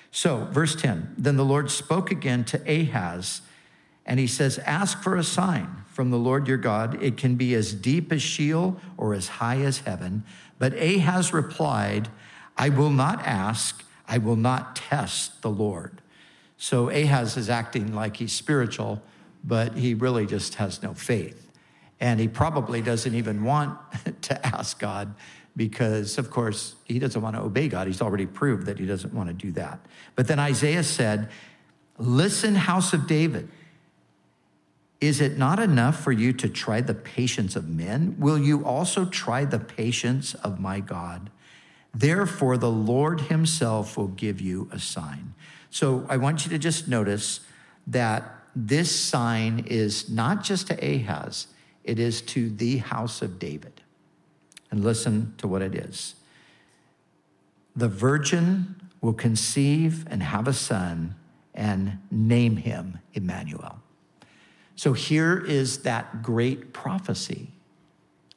So, 0.09 0.47
verse 0.51 0.73
10 0.73 1.15
Then 1.17 1.35
the 1.35 1.43
Lord 1.43 1.69
spoke 1.69 2.11
again 2.11 2.45
to 2.45 2.61
Ahaz, 2.65 3.41
and 4.05 4.17
he 4.17 4.25
says, 4.25 4.57
Ask 4.59 5.03
for 5.03 5.17
a 5.17 5.23
sign 5.23 5.83
from 5.85 6.09
the 6.09 6.17
Lord 6.17 6.47
your 6.47 6.55
God. 6.55 7.03
It 7.03 7.17
can 7.17 7.35
be 7.35 7.53
as 7.55 7.73
deep 7.73 8.13
as 8.13 8.21
Sheol 8.21 8.79
or 8.95 9.13
as 9.13 9.27
high 9.27 9.57
as 9.57 9.79
heaven. 9.79 10.23
But 10.57 10.75
Ahaz 10.75 11.33
replied, 11.33 12.07
I 12.55 12.69
will 12.69 12.89
not 12.89 13.19
ask, 13.27 13.83
I 14.07 14.17
will 14.17 14.37
not 14.37 14.77
test 14.77 15.41
the 15.41 15.51
Lord. 15.51 16.01
So 16.55 16.87
Ahaz 16.87 17.35
is 17.35 17.49
acting 17.49 17.93
like 17.93 18.15
he's 18.15 18.31
spiritual, 18.31 19.01
but 19.43 19.73
he 19.73 19.93
really 19.93 20.25
just 20.25 20.55
has 20.55 20.81
no 20.81 20.93
faith. 20.93 21.51
And 21.99 22.21
he 22.21 22.29
probably 22.29 22.81
doesn't 22.81 23.13
even 23.13 23.43
want 23.43 23.77
to 24.21 24.47
ask 24.47 24.79
God 24.79 25.13
because, 25.57 26.19
of 26.19 26.29
course, 26.29 26.75
he 26.85 26.99
doesn't 26.99 27.21
want 27.21 27.35
to 27.35 27.41
obey 27.41 27.67
God. 27.67 27.87
He's 27.87 28.01
already 28.01 28.27
proved 28.27 28.67
that 28.67 28.77
he 28.77 28.85
doesn't 28.85 29.13
want 29.13 29.27
to 29.27 29.33
do 29.33 29.51
that. 29.53 29.79
But 30.15 30.27
then 30.27 30.39
Isaiah 30.39 30.83
said, 30.83 31.29
Listen, 31.97 32.53
house 32.53 32.93
of 32.93 33.07
David. 33.07 33.49
Is 35.01 35.19
it 35.19 35.37
not 35.37 35.59
enough 35.59 35.99
for 35.99 36.11
you 36.11 36.31
to 36.33 36.47
try 36.47 36.81
the 36.81 36.93
patience 36.93 37.55
of 37.55 37.67
men? 37.67 38.15
Will 38.19 38.37
you 38.37 38.63
also 38.63 39.05
try 39.05 39.45
the 39.45 39.59
patience 39.59 40.35
of 40.35 40.59
my 40.59 40.79
God? 40.79 41.31
Therefore, 41.93 42.57
the 42.57 42.71
Lord 42.71 43.21
himself 43.21 43.97
will 43.97 44.07
give 44.07 44.39
you 44.39 44.69
a 44.71 44.79
sign. 44.79 45.33
So 45.71 46.05
I 46.09 46.17
want 46.17 46.45
you 46.45 46.51
to 46.51 46.59
just 46.59 46.87
notice 46.87 47.39
that 47.87 48.31
this 48.55 48.95
sign 48.95 49.65
is 49.67 50.09
not 50.09 50.43
just 50.43 50.67
to 50.67 50.73
Ahaz, 50.73 51.47
it 51.83 51.99
is 51.99 52.21
to 52.23 52.49
the 52.49 52.77
house 52.77 53.21
of 53.21 53.39
David. 53.39 53.81
And 54.69 54.83
listen 54.83 55.33
to 55.37 55.47
what 55.47 55.61
it 55.61 55.75
is 55.75 56.15
the 57.75 57.87
virgin 57.87 58.75
will 59.01 59.13
conceive 59.13 60.05
and 60.09 60.23
have 60.23 60.47
a 60.47 60.53
son 60.53 61.13
and 61.53 61.99
name 62.09 62.57
him 62.57 62.99
Emmanuel. 63.13 63.79
So 64.75 64.93
here 64.93 65.37
is 65.37 65.83
that 65.83 66.23
great 66.23 66.73
prophecy. 66.73 67.49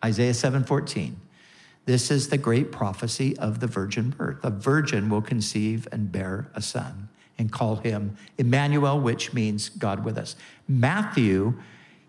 Isaiah 0.04 0.34
7:14. 0.34 1.16
This 1.87 2.10
is 2.10 2.28
the 2.28 2.38
great 2.38 2.70
prophecy 2.70 3.37
of 3.38 3.60
the 3.60 3.66
virgin 3.66 4.10
birth. 4.10 4.44
A 4.44 4.50
virgin 4.50 5.08
will 5.08 5.22
conceive 5.22 5.88
and 5.90 6.12
bear 6.12 6.50
a 6.54 6.62
son 6.62 7.08
and 7.38 7.50
call 7.50 7.76
him 7.76 8.16
Emmanuel, 8.37 9.00
which 9.00 9.32
means 9.32 9.70
God 9.70 10.04
with 10.04 10.18
us. 10.18 10.37
Matthew, 10.68 11.54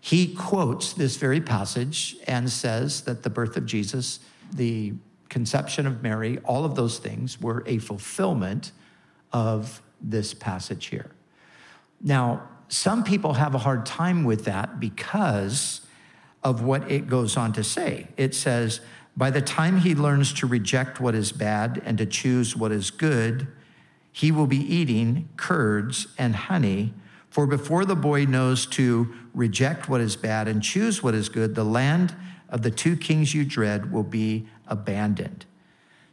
he 0.04 0.34
quotes 0.34 0.94
this 0.94 1.16
very 1.16 1.40
passage 1.40 2.16
and 2.26 2.50
says 2.50 3.02
that 3.02 3.22
the 3.22 3.30
birth 3.30 3.56
of 3.56 3.64
Jesus, 3.64 4.18
the 4.52 4.94
conception 5.28 5.86
of 5.86 6.02
Mary, 6.02 6.38
all 6.44 6.64
of 6.64 6.74
those 6.74 6.98
things 6.98 7.40
were 7.40 7.62
a 7.66 7.78
fulfillment 7.78 8.72
of 9.32 9.80
this 10.00 10.34
passage 10.34 10.86
here. 10.86 11.12
Now, 12.00 12.48
some 12.66 13.04
people 13.04 13.34
have 13.34 13.54
a 13.54 13.58
hard 13.58 13.86
time 13.86 14.24
with 14.24 14.44
that 14.46 14.80
because 14.80 15.82
of 16.42 16.64
what 16.64 16.90
it 16.90 17.06
goes 17.06 17.36
on 17.36 17.52
to 17.52 17.62
say. 17.62 18.08
It 18.16 18.34
says, 18.34 18.80
by 19.16 19.30
the 19.30 19.40
time 19.40 19.78
he 19.78 19.94
learns 19.94 20.32
to 20.34 20.48
reject 20.48 20.98
what 20.98 21.14
is 21.14 21.30
bad 21.30 21.80
and 21.84 21.96
to 21.98 22.06
choose 22.06 22.56
what 22.56 22.72
is 22.72 22.90
good, 22.90 23.46
he 24.10 24.32
will 24.32 24.48
be 24.48 24.58
eating 24.58 25.28
curds 25.36 26.08
and 26.18 26.34
honey. 26.34 26.92
For 27.32 27.46
before 27.46 27.86
the 27.86 27.96
boy 27.96 28.26
knows 28.26 28.66
to 28.66 29.10
reject 29.32 29.88
what 29.88 30.02
is 30.02 30.16
bad 30.16 30.48
and 30.48 30.62
choose 30.62 31.02
what 31.02 31.14
is 31.14 31.30
good, 31.30 31.54
the 31.54 31.64
land 31.64 32.14
of 32.50 32.60
the 32.60 32.70
two 32.70 32.94
kings 32.94 33.32
you 33.32 33.46
dread 33.46 33.90
will 33.90 34.02
be 34.02 34.46
abandoned. 34.66 35.46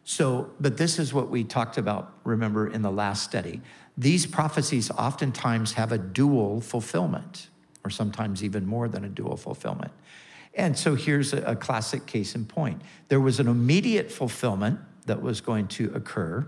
So, 0.06 0.52
but 0.62 0.78
this 0.78 0.98
is 0.98 1.14
what 1.14 1.30
we 1.30 1.44
talked 1.44 1.78
about, 1.78 2.14
remember, 2.24 2.70
in 2.70 2.84
the 2.84 2.90
last 2.90 3.22
study. 3.22 3.60
These 3.98 4.28
prophecies 4.28 4.90
oftentimes 4.92 5.74
have 5.74 5.92
a 5.92 5.98
dual 5.98 6.62
fulfillment, 6.62 7.50
or 7.84 7.90
sometimes 7.90 8.42
even 8.42 8.66
more 8.66 8.88
than 8.88 9.04
a 9.04 9.10
dual 9.10 9.36
fulfillment. 9.36 9.92
And 10.54 10.78
so 10.78 10.96
here's 10.96 11.34
a, 11.34 11.54
classic 11.54 12.06
case 12.06 12.34
in 12.34 12.46
point 12.46 12.82
there 13.10 13.20
was 13.20 13.42
an 13.42 13.50
immediate 13.50 14.10
fulfillment 14.10 14.80
that 15.06 15.22
was 15.22 15.42
going 15.42 15.68
to 15.68 15.92
occur 15.94 16.48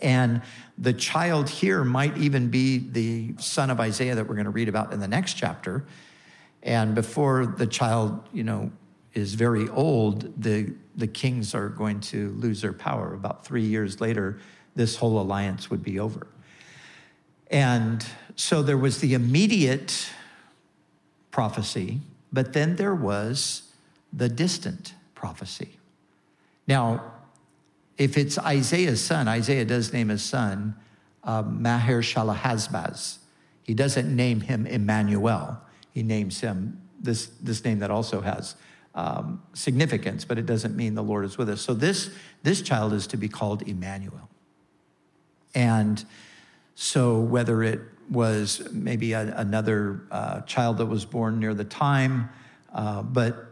and 0.00 0.42
the 0.76 0.92
child 0.92 1.48
here 1.48 1.84
might 1.84 2.16
even 2.16 2.48
be 2.48 2.78
the 2.78 3.34
son 3.38 3.70
of 3.70 3.80
Isaiah 3.80 4.14
that 4.14 4.28
we're 4.28 4.34
going 4.34 4.44
to 4.46 4.50
read 4.50 4.68
about 4.68 4.92
in 4.92 5.00
the 5.00 5.08
next 5.08 5.34
chapter. 5.34 5.84
And 6.62 6.94
before 6.94 7.46
the 7.46 7.66
child, 7.66 8.26
you 8.32 8.42
know, 8.42 8.72
is 9.12 9.34
very 9.34 9.68
old, 9.68 10.42
the, 10.42 10.72
the 10.96 11.06
kings 11.06 11.54
are 11.54 11.68
going 11.68 12.00
to 12.00 12.30
lose 12.32 12.60
their 12.60 12.72
power. 12.72 13.14
About 13.14 13.44
three 13.44 13.62
years 13.62 14.00
later, 14.00 14.40
this 14.74 14.96
whole 14.96 15.20
alliance 15.20 15.70
would 15.70 15.82
be 15.82 16.00
over. 16.00 16.26
And 17.50 18.04
so 18.34 18.62
there 18.62 18.78
was 18.78 18.98
the 18.98 19.14
immediate 19.14 20.10
prophecy, 21.30 22.00
but 22.32 22.52
then 22.52 22.76
there 22.76 22.94
was 22.94 23.70
the 24.12 24.28
distant 24.28 24.94
prophecy. 25.14 25.78
Now, 26.66 27.13
if 27.96 28.18
it's 28.18 28.38
Isaiah's 28.38 29.00
son, 29.00 29.28
Isaiah 29.28 29.64
does 29.64 29.92
name 29.92 30.08
his 30.08 30.22
son 30.22 30.74
uh, 31.22 31.42
Maher-shalal-hash-baz. 31.42 33.18
He 33.62 33.74
doesn't 33.74 34.14
name 34.14 34.40
him 34.40 34.66
Emmanuel. 34.66 35.60
He 35.92 36.02
names 36.02 36.40
him 36.40 36.82
this, 37.00 37.26
this 37.40 37.64
name 37.64 37.78
that 37.78 37.90
also 37.90 38.20
has 38.20 38.56
um, 38.94 39.42
significance, 39.52 40.24
but 40.24 40.38
it 40.38 40.46
doesn't 40.46 40.76
mean 40.76 40.94
the 40.94 41.02
Lord 41.02 41.24
is 41.24 41.38
with 41.38 41.48
us. 41.48 41.60
So 41.60 41.74
this, 41.74 42.10
this 42.42 42.62
child 42.62 42.92
is 42.92 43.06
to 43.08 43.16
be 43.16 43.28
called 43.28 43.62
Emmanuel. 43.62 44.28
And 45.54 46.04
so 46.74 47.20
whether 47.20 47.62
it 47.62 47.80
was 48.10 48.68
maybe 48.72 49.12
a, 49.12 49.34
another 49.36 50.02
uh, 50.10 50.40
child 50.42 50.78
that 50.78 50.86
was 50.86 51.04
born 51.04 51.38
near 51.38 51.54
the 51.54 51.64
time, 51.64 52.28
uh, 52.72 53.02
but 53.02 53.46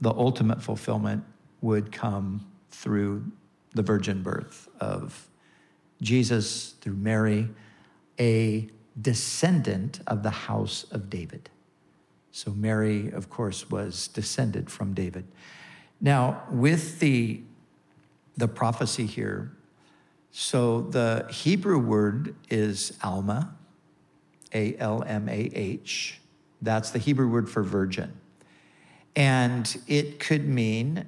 the 0.00 0.10
ultimate 0.10 0.62
fulfillment 0.62 1.24
would 1.62 1.90
come 1.92 2.46
through 2.70 3.24
the 3.76 3.82
virgin 3.82 4.22
birth 4.22 4.68
of 4.80 5.28
Jesus 6.02 6.74
through 6.80 6.96
Mary, 6.96 7.48
a 8.18 8.68
descendant 9.00 10.00
of 10.06 10.22
the 10.22 10.30
house 10.30 10.84
of 10.90 11.08
David. 11.10 11.50
So 12.32 12.50
Mary, 12.52 13.10
of 13.10 13.30
course, 13.30 13.70
was 13.70 14.08
descended 14.08 14.70
from 14.70 14.92
David. 14.94 15.26
Now, 16.00 16.42
with 16.50 16.98
the, 16.98 17.42
the 18.36 18.48
prophecy 18.48 19.06
here, 19.06 19.52
so 20.30 20.82
the 20.82 21.26
Hebrew 21.30 21.78
word 21.78 22.34
is 22.50 22.92
almah, 23.02 23.50
A 24.52 24.76
L 24.76 25.02
M 25.06 25.30
A 25.30 25.50
H. 25.54 26.20
That's 26.60 26.90
the 26.90 26.98
Hebrew 26.98 27.28
word 27.28 27.48
for 27.48 27.62
virgin. 27.62 28.12
And 29.14 29.78
it 29.86 30.18
could 30.20 30.46
mean 30.46 31.06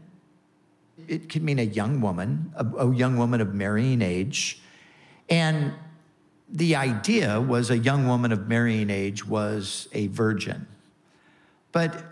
it 1.08 1.28
could 1.28 1.42
mean 1.42 1.58
a 1.58 1.64
young 1.64 2.00
woman, 2.00 2.52
a, 2.56 2.64
a 2.64 2.94
young 2.94 3.16
woman 3.16 3.40
of 3.40 3.54
marrying 3.54 4.02
age. 4.02 4.60
And 5.28 5.72
the 6.48 6.76
idea 6.76 7.40
was 7.40 7.70
a 7.70 7.78
young 7.78 8.06
woman 8.06 8.32
of 8.32 8.48
marrying 8.48 8.90
age 8.90 9.26
was 9.26 9.88
a 9.92 10.06
virgin. 10.08 10.66
But 11.72 12.04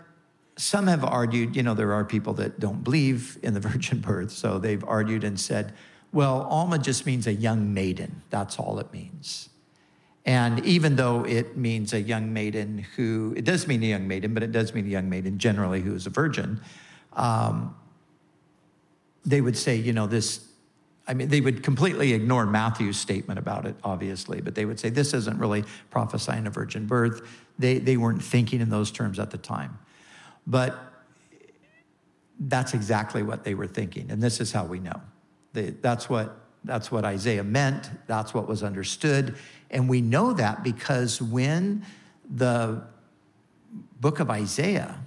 some 0.57 0.87
have 0.87 1.03
argued, 1.03 1.55
you 1.55 1.63
know, 1.63 1.73
there 1.73 1.93
are 1.93 2.03
people 2.03 2.33
that 2.33 2.59
don't 2.59 2.83
believe 2.83 3.37
in 3.43 3.53
the 3.53 3.59
virgin 3.71 3.99
birth, 3.99 4.31
so 4.31 4.59
they've 4.59 4.83
argued 4.83 5.23
and 5.23 5.39
said, 5.39 5.73
well, 6.11 6.47
almah 6.49 6.81
just 6.81 7.05
means 7.05 7.27
a 7.27 7.33
young 7.33 7.73
maiden. 7.73 8.21
That's 8.29 8.57
all 8.57 8.79
it 8.79 8.91
means. 8.93 9.49
And 10.25 10.65
even 10.65 10.97
though 10.97 11.23
it 11.25 11.55
means 11.55 11.93
a 11.93 12.01
young 12.01 12.33
maiden 12.33 12.85
who, 12.95 13.33
it 13.37 13.45
does 13.45 13.65
mean 13.65 13.81
a 13.81 13.87
young 13.87 14.07
maiden, 14.07 14.33
but 14.33 14.43
it 14.43 14.51
does 14.51 14.73
mean 14.73 14.85
a 14.85 14.89
young 14.89 15.09
maiden 15.09 15.37
generally 15.37 15.81
who 15.81 15.95
is 15.95 16.05
a 16.05 16.09
virgin, 16.09 16.59
um, 17.13 17.75
they 19.27 19.41
would 19.41 19.57
say, 19.57 19.75
you 19.75 19.91
know, 19.91 20.07
this, 20.07 20.47
I 21.05 21.13
mean, 21.13 21.27
they 21.27 21.41
would 21.41 21.61
completely 21.61 22.13
ignore 22.13 22.45
Matthew's 22.45 22.97
statement 22.97 23.37
about 23.37 23.65
it, 23.65 23.75
obviously, 23.83 24.39
but 24.39 24.55
they 24.55 24.63
would 24.63 24.79
say 24.79 24.89
this 24.89 25.13
isn't 25.13 25.37
really 25.37 25.65
prophesying 25.91 26.47
a 26.47 26.49
virgin 26.49 26.87
birth. 26.87 27.27
They, 27.59 27.77
they 27.77 27.97
weren't 27.97 28.23
thinking 28.23 28.61
in 28.61 28.69
those 28.69 28.89
terms 28.89 29.19
at 29.19 29.29
the 29.31 29.37
time. 29.37 29.77
But 30.47 30.79
that's 32.39 32.73
exactly 32.73 33.21
what 33.21 33.43
they 33.43 33.53
were 33.53 33.67
thinking. 33.67 34.09
And 34.11 34.23
this 34.23 34.39
is 34.39 34.53
how 34.53 34.63
we 34.63 34.79
know. 34.79 35.01
They, 35.51 35.71
that's, 35.71 36.09
what, 36.09 36.39
that's 36.63 36.89
what 36.89 37.03
Isaiah 37.03 37.43
meant, 37.43 37.89
that's 38.07 38.33
what 38.33 38.47
was 38.47 38.63
understood. 38.63 39.35
And 39.69 39.89
we 39.89 39.99
know 39.99 40.31
that 40.33 40.63
because 40.63 41.21
when 41.21 41.85
the 42.29 42.81
book 43.99 44.21
of 44.21 44.29
Isaiah 44.29 45.01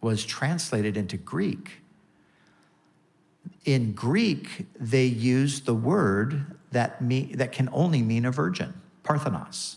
was 0.00 0.24
translated 0.24 0.96
into 0.96 1.18
Greek, 1.18 1.80
in 3.64 3.92
Greek, 3.92 4.66
they 4.78 5.04
used 5.04 5.66
the 5.66 5.74
word 5.74 6.56
that, 6.72 7.02
me, 7.02 7.32
that 7.34 7.52
can 7.52 7.68
only 7.72 8.02
mean 8.02 8.24
a 8.24 8.30
virgin, 8.30 8.74
parthenos. 9.02 9.76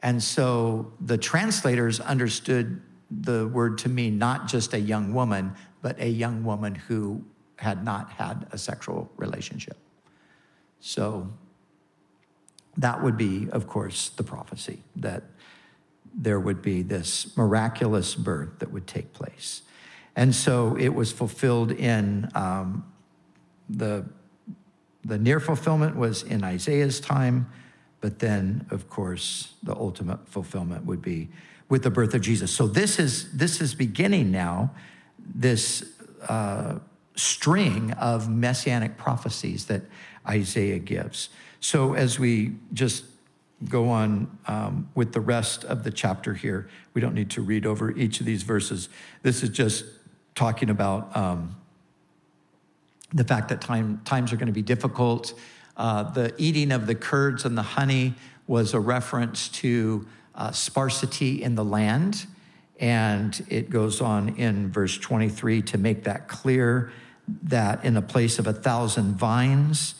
And 0.00 0.22
so 0.22 0.92
the 1.00 1.16
translators 1.16 1.98
understood 2.00 2.82
the 3.10 3.48
word 3.48 3.78
to 3.78 3.88
mean 3.88 4.18
not 4.18 4.48
just 4.48 4.74
a 4.74 4.80
young 4.80 5.14
woman, 5.14 5.54
but 5.82 5.98
a 6.00 6.08
young 6.08 6.44
woman 6.44 6.74
who 6.74 7.24
had 7.56 7.84
not 7.84 8.10
had 8.10 8.46
a 8.52 8.58
sexual 8.58 9.10
relationship. 9.16 9.78
So 10.80 11.30
that 12.76 13.02
would 13.02 13.16
be, 13.16 13.48
of 13.50 13.66
course, 13.66 14.10
the 14.10 14.24
prophecy 14.24 14.82
that 14.96 15.22
there 16.14 16.38
would 16.38 16.60
be 16.60 16.82
this 16.82 17.36
miraculous 17.36 18.14
birth 18.14 18.58
that 18.58 18.70
would 18.70 18.86
take 18.86 19.12
place. 19.12 19.62
And 20.16 20.34
so 20.34 20.76
it 20.78 20.94
was 20.94 21.12
fulfilled 21.12 21.72
in 21.72 22.28
um, 22.34 22.84
the, 23.68 24.04
the 25.04 25.18
near 25.18 25.40
fulfillment 25.40 25.96
was 25.96 26.22
in 26.22 26.44
Isaiah's 26.44 27.00
time, 27.00 27.50
but 28.00 28.18
then, 28.18 28.66
of 28.70 28.88
course, 28.88 29.54
the 29.62 29.74
ultimate 29.74 30.28
fulfillment 30.28 30.84
would 30.84 31.02
be 31.02 31.28
with 31.68 31.82
the 31.82 31.90
birth 31.90 32.14
of 32.14 32.20
Jesus. 32.20 32.50
So 32.52 32.66
this 32.66 32.98
is 32.98 33.32
this 33.32 33.60
is 33.60 33.74
beginning 33.74 34.30
now, 34.30 34.70
this 35.18 35.84
uh, 36.28 36.78
string 37.16 37.92
of 37.92 38.28
messianic 38.28 38.96
prophecies 38.96 39.66
that 39.66 39.82
Isaiah 40.28 40.78
gives. 40.78 41.30
So 41.60 41.94
as 41.94 42.18
we 42.18 42.56
just 42.72 43.04
go 43.68 43.88
on 43.88 44.38
um, 44.46 44.90
with 44.94 45.12
the 45.12 45.20
rest 45.20 45.64
of 45.64 45.84
the 45.84 45.90
chapter 45.90 46.34
here, 46.34 46.68
we 46.92 47.00
don't 47.00 47.14
need 47.14 47.30
to 47.30 47.40
read 47.42 47.64
over 47.64 47.90
each 47.92 48.20
of 48.20 48.26
these 48.26 48.42
verses. 48.42 48.88
This 49.22 49.42
is 49.42 49.48
just 49.48 49.84
talking 50.34 50.70
about 50.70 51.16
um, 51.16 51.56
the 53.12 53.24
fact 53.24 53.48
that 53.48 53.60
time, 53.60 54.00
times 54.04 54.32
are 54.32 54.36
going 54.36 54.46
to 54.46 54.52
be 54.52 54.62
difficult. 54.62 55.34
Uh, 55.76 56.04
the 56.04 56.34
eating 56.38 56.72
of 56.72 56.86
the 56.86 56.94
curds 56.94 57.44
and 57.44 57.56
the 57.56 57.62
honey 57.62 58.14
was 58.46 58.74
a 58.74 58.80
reference 58.80 59.48
to 59.48 60.06
uh, 60.34 60.50
sparsity 60.52 61.42
in 61.42 61.54
the 61.54 61.64
land. 61.64 62.26
And 62.80 63.44
it 63.48 63.70
goes 63.70 64.00
on 64.00 64.30
in 64.36 64.70
verse 64.72 64.98
23 64.98 65.62
to 65.62 65.78
make 65.78 66.04
that 66.04 66.28
clear 66.28 66.92
that 67.44 67.84
in 67.84 67.94
the 67.94 68.02
place 68.02 68.38
of 68.38 68.46
a 68.46 68.52
thousand 68.52 69.14
vines, 69.14 69.94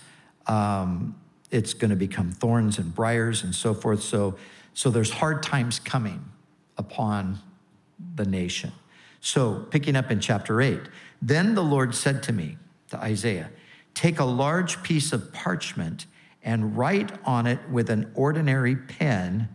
um, 0.47 1.15
it's 1.51 1.73
going 1.73 1.91
to 1.91 1.97
become 1.97 2.33
thorns 2.33 2.79
and 2.79 2.95
briars 2.95 3.45
and 3.45 3.55
so 3.55 3.73
forth. 3.73 4.03
So, 4.03 4.37
so 4.75 4.91
there's 4.91 5.11
hard 5.11 5.43
times 5.43 5.79
coming 5.79 6.25
upon 6.77 7.39
the 8.17 8.27
nation. 8.27 8.73
So, 9.25 9.61
picking 9.71 9.97
up 9.97 10.11
in 10.11 10.21
chapter 10.21 10.61
8, 10.61 10.83
then 11.23 11.55
the 11.55 11.63
Lord 11.63 11.95
said 11.95 12.23
to 12.25 12.33
me, 12.35 12.59
to 12.91 12.99
Isaiah, 12.99 13.49
Take 13.95 14.19
a 14.19 14.25
large 14.25 14.83
piece 14.83 15.15
of 15.15 15.33
parchment 15.33 16.05
and 16.43 16.77
write 16.77 17.11
on 17.25 17.47
it 17.47 17.59
with 17.71 17.89
an 17.89 18.13
ordinary 18.15 18.77
pen, 18.77 19.49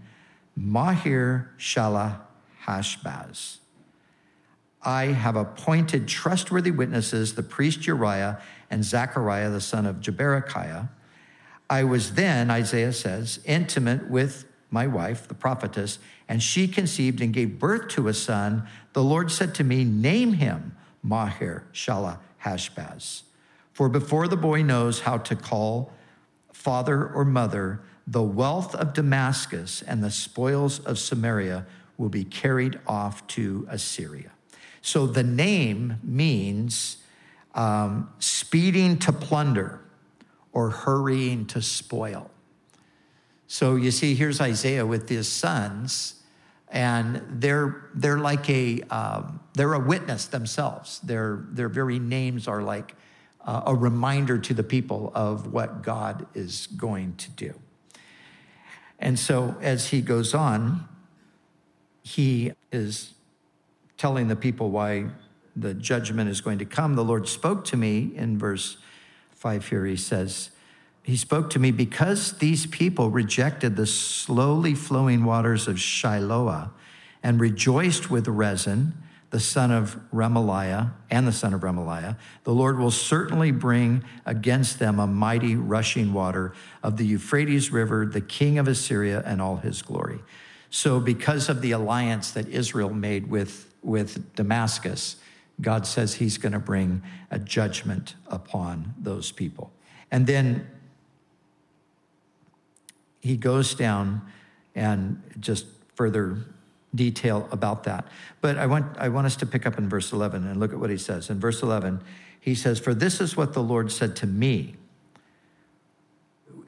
Mahir 0.60 1.50
Shala 1.60 2.22
Hashbaz. 2.66 3.60
I 4.82 5.06
have 5.06 5.36
appointed 5.36 6.08
trustworthy 6.08 6.72
witnesses, 6.72 7.36
the 7.36 7.44
priest 7.44 7.86
Uriah 7.86 8.42
and 8.72 8.84
Zechariah, 8.84 9.52
the 9.52 9.62
son 9.62 9.86
of 9.86 9.98
Jeberechiah. 9.98 10.90
I 11.70 11.84
was 11.84 12.14
then, 12.16 12.50
Isaiah 12.50 12.92
says, 12.92 13.40
intimate 13.46 14.10
with 14.10 14.46
my 14.72 14.88
wife, 14.88 15.28
the 15.28 15.34
prophetess, 15.34 16.00
and 16.28 16.42
she 16.44 16.68
conceived 16.68 17.22
and 17.22 17.34
gave 17.34 17.60
birth 17.60 17.88
to 17.90 18.08
a 18.08 18.14
son. 18.14 18.68
The 18.94 19.04
Lord 19.04 19.32
said 19.32 19.56
to 19.56 19.64
me, 19.64 19.84
Name 19.84 20.34
him 20.34 20.76
Mahir 21.06 21.64
Shala 21.74 22.20
Hashbaz. 22.44 23.24
For 23.74 23.90
before 23.90 24.28
the 24.28 24.38
boy 24.38 24.62
knows 24.62 25.02
how 25.02 25.18
to 25.20 25.36
call 25.36 25.94
father 26.52 27.08
or 27.08 27.26
mother, 27.26 27.82
the 28.06 28.24
wealth 28.24 28.76
of 28.76 28.94
Damascus 28.94 29.82
and 29.82 30.04
the 30.04 30.12
spoils 30.12 30.80
of 30.80 31.00
Samaria 31.00 31.66
will 31.98 32.10
be 32.10 32.24
carried 32.24 32.80
off 32.88 33.26
to 33.28 33.68
Assyria. 33.70 34.32
So 34.82 35.06
the 35.06 35.24
name 35.24 36.00
means 36.04 36.98
um, 37.54 38.10
speeding 38.20 38.98
to 39.00 39.12
plunder 39.12 39.82
or 40.54 40.70
hurrying 40.70 41.46
to 41.48 41.62
spoil. 41.62 42.32
So 43.52 43.78
you 43.78 43.90
see, 43.90 44.14
here's 44.14 44.40
Isaiah 44.40 44.86
with 44.86 45.10
his 45.10 45.28
sons, 45.28 46.22
and 46.68 47.24
they're 47.28 47.90
they're 47.96 48.20
like 48.20 48.48
a 48.48 48.82
um, 48.92 49.40
they're 49.56 49.74
a 49.74 49.80
witness 49.80 50.28
themselves. 50.28 51.00
Their 51.00 51.48
their 51.50 51.68
very 51.68 51.98
names 51.98 52.48
are 52.48 52.62
like 52.62 52.94
uh, 53.44 53.64
a 53.66 53.74
reminder 53.74 54.38
to 54.38 54.54
the 54.54 54.62
people 54.62 55.12
of 55.16 55.52
what 55.52 55.82
God 55.82 56.28
is 56.36 56.68
going 56.68 57.16
to 57.16 57.32
do. 57.32 57.56
And 59.00 59.18
so 59.18 59.58
as 59.62 59.88
he 59.88 60.02
goes 60.02 60.36
on, 60.36 60.88
he 62.04 62.52
is 62.72 63.16
telling 63.98 64.28
the 64.28 64.36
people 64.36 64.70
why 64.70 65.08
the 65.56 65.74
judgment 65.74 66.30
is 66.30 66.40
going 66.40 66.60
to 66.60 66.66
come. 66.66 66.94
The 66.94 67.04
Lord 67.04 67.28
spoke 67.28 67.66
to 67.66 67.78
me 67.78 68.12
in 68.14 68.38
verse 68.38 68.78
five 69.32 69.68
here. 69.68 69.88
He 69.88 69.96
says 69.96 70.52
he 71.10 71.18
spoke 71.18 71.50
to 71.52 71.60
me 71.60 71.72
because 71.72 72.38
these 72.38 72.66
people 72.66 73.10
rejected 73.10 73.76
the 73.76 73.86
slowly 73.86 74.76
flowing 74.76 75.24
waters 75.24 75.68
of 75.68 75.78
Shiloah 75.78 76.72
and 77.24 77.40
rejoiced 77.40 78.10
with 78.10 78.28
Rezin, 78.28 78.94
the 79.30 79.40
son 79.40 79.72
of 79.72 80.00
Remaliah, 80.14 80.92
and 81.10 81.28
the 81.28 81.32
son 81.32 81.54
of 81.54 81.62
Remaliah, 81.62 82.18
the 82.44 82.54
Lord 82.54 82.80
will 82.80 82.92
certainly 82.92 83.52
bring 83.52 84.04
against 84.26 84.80
them 84.80 85.00
a 85.00 85.08
mighty 85.08 85.56
rushing 85.56 86.14
water 86.14 86.54
of 86.82 86.98
the 86.98 87.06
Euphrates 87.06 87.72
River, 87.72 88.06
the 88.06 88.22
king 88.22 88.58
of 88.58 88.68
Assyria, 88.68 89.22
and 89.26 89.42
all 89.42 89.58
his 89.58 89.82
glory. 89.82 90.20
So, 90.72 91.00
because 91.00 91.50
of 91.50 91.62
the 91.62 91.72
alliance 91.72 92.32
that 92.32 92.48
Israel 92.48 92.90
made 92.90 93.30
with, 93.30 93.74
with 93.82 94.36
Damascus, 94.36 95.18
God 95.62 95.86
says 95.86 96.16
he's 96.16 96.38
going 96.38 96.54
to 96.54 96.60
bring 96.60 97.02
a 97.32 97.40
judgment 97.40 98.16
upon 98.28 98.94
those 98.98 99.32
people. 99.32 99.72
And 100.12 100.26
then 100.26 100.68
he 103.20 103.38
goes 103.38 103.74
down 103.76 104.22
and 104.76 105.22
just 105.40 105.66
further 105.96 106.38
detail 106.96 107.48
about 107.52 107.84
that. 107.84 108.06
But 108.42 108.58
I 108.58 108.66
want, 108.66 108.98
I 108.98 109.10
want 109.10 109.28
us 109.28 109.36
to 109.38 109.46
pick 109.46 109.66
up 109.66 109.78
in 109.78 109.90
verse 109.90 110.12
11 110.12 110.48
and 110.48 110.60
look 110.60 110.74
at 110.74 110.80
what 110.80 110.90
he 110.90 110.98
says. 110.98 111.30
In 111.30 111.40
verse 111.40 111.62
11, 111.62 112.02
he 112.40 112.56
says, 112.56 112.80
For 112.80 112.94
this 112.94 113.22
is 113.22 113.36
what 113.38 113.54
the 113.54 113.62
Lord 113.62 113.92
said 113.92 114.16
to 114.18 114.28
me. 114.28 114.76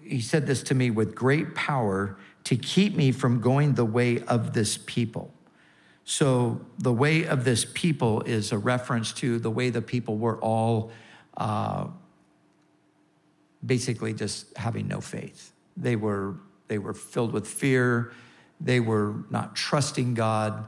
He 0.03 0.21
said 0.21 0.45
this 0.45 0.61
to 0.63 0.75
me 0.75 0.91
with 0.91 1.15
great 1.15 1.55
power 1.55 2.17
to 2.43 2.55
keep 2.57 2.95
me 2.95 3.11
from 3.11 3.39
going 3.39 3.75
the 3.75 3.85
way 3.85 4.19
of 4.19 4.53
this 4.53 4.77
people. 4.77 5.31
So, 6.03 6.59
the 6.79 6.91
way 6.91 7.25
of 7.25 7.45
this 7.45 7.65
people 7.73 8.21
is 8.23 8.51
a 8.51 8.57
reference 8.57 9.13
to 9.13 9.39
the 9.39 9.51
way 9.51 9.69
the 9.69 9.83
people 9.83 10.17
were 10.17 10.37
all 10.39 10.91
uh, 11.37 11.87
basically 13.65 14.13
just 14.13 14.57
having 14.57 14.87
no 14.87 14.99
faith. 14.99 15.50
They 15.77 15.95
were, 15.95 16.36
they 16.67 16.77
were 16.77 16.93
filled 16.93 17.34
with 17.34 17.47
fear 17.47 18.12
they 18.63 18.79
were 18.79 19.15
not 19.29 19.55
trusting 19.55 20.13
God. 20.13 20.65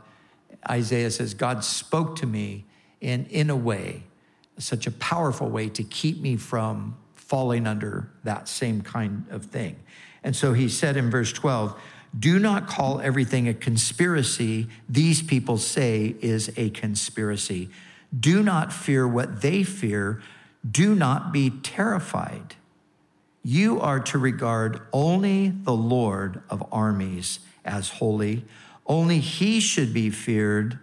Isaiah 0.69 1.11
says, 1.11 1.33
God 1.33 1.63
spoke 1.63 2.15
to 2.17 2.25
me 2.25 2.65
in, 3.01 3.25
in 3.27 3.49
a 3.49 3.55
way, 3.55 4.03
such 4.57 4.87
a 4.87 4.91
powerful 4.91 5.49
way 5.49 5.69
to 5.69 5.83
keep 5.83 6.19
me 6.19 6.35
from 6.35 6.97
falling 7.13 7.67
under 7.67 8.09
that 8.23 8.47
same 8.47 8.81
kind 8.81 9.25
of 9.29 9.45
thing. 9.45 9.77
And 10.23 10.35
so 10.35 10.53
he 10.53 10.69
said 10.69 10.97
in 10.97 11.09
verse 11.09 11.31
12, 11.33 11.79
do 12.17 12.37
not 12.37 12.67
call 12.67 13.01
everything 13.01 13.47
a 13.47 13.53
conspiracy 13.53 14.67
these 14.87 15.21
people 15.21 15.57
say 15.57 16.15
is 16.21 16.51
a 16.57 16.69
conspiracy. 16.69 17.69
Do 18.17 18.43
not 18.43 18.71
fear 18.71 19.07
what 19.07 19.41
they 19.41 19.63
fear. 19.63 20.21
Do 20.69 20.93
not 20.93 21.31
be 21.31 21.49
terrified. 21.49 22.55
You 23.43 23.81
are 23.81 23.99
to 23.99 24.17
regard 24.17 24.81
only 24.93 25.49
the 25.49 25.73
Lord 25.73 26.41
of 26.49 26.63
armies 26.71 27.39
as 27.65 27.89
holy. 27.89 28.45
Only 28.87 29.19
he 29.19 29.59
should 29.59 29.93
be 29.93 30.09
feared. 30.09 30.79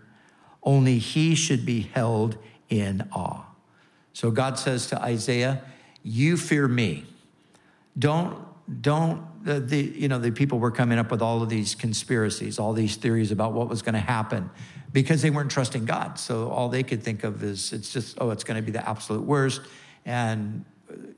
Only 0.63 0.99
he 0.99 1.35
should 1.35 1.65
be 1.65 1.81
held 1.81 2.37
in 2.69 3.09
awe. 3.13 3.47
So 4.13 4.31
God 4.31 4.59
says 4.59 4.89
to 4.89 5.01
Isaiah, 5.03 5.63
You 6.03 6.37
fear 6.37 6.69
me. 6.69 7.07
Don't, 7.99 8.37
don't, 8.83 9.27
the, 9.43 9.59
the, 9.59 9.79
you 9.79 10.09
know, 10.09 10.19
the 10.19 10.31
people 10.31 10.59
were 10.59 10.71
coming 10.71 10.99
up 10.99 11.11
with 11.11 11.23
all 11.23 11.43
of 11.43 11.49
these 11.49 11.75
conspiracies, 11.75 12.59
all 12.59 12.75
these 12.75 12.97
theories 12.97 13.33
about 13.33 13.53
what 13.55 13.69
was 13.69 13.81
going 13.81 13.95
to 13.95 14.01
happen 14.01 14.51
because 14.93 15.23
they 15.23 15.31
weren't 15.31 15.51
trusting 15.51 15.87
God. 15.87 16.19
So 16.19 16.51
all 16.51 16.69
they 16.69 16.83
could 16.83 17.03
think 17.03 17.25
of 17.25 17.43
is 17.43 17.73
it's 17.73 17.93
just, 17.93 18.19
oh, 18.21 18.31
it's 18.31 18.45
going 18.45 18.57
to 18.57 18.63
be 18.63 18.73
the 18.73 18.87
absolute 18.87 19.23
worst. 19.23 19.63
And, 20.05 20.65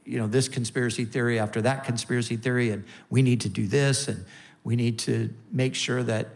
you 0.05 0.19
know, 0.19 0.27
this 0.27 0.49
conspiracy 0.49 1.05
theory 1.05 1.39
after 1.39 1.63
that 1.63 1.85
conspiracy 1.85 2.37
theory, 2.37 2.71
and 2.71 2.85
we 3.11 3.23
need 3.23 3.41
to 3.43 3.49
do 3.49 3.67
this. 3.67 4.09
And 4.09 4.25
we 4.65 4.77
need 4.77 4.99
to 5.01 5.33
make 5.51 5.75
sure 5.75 6.03
that 6.03 6.29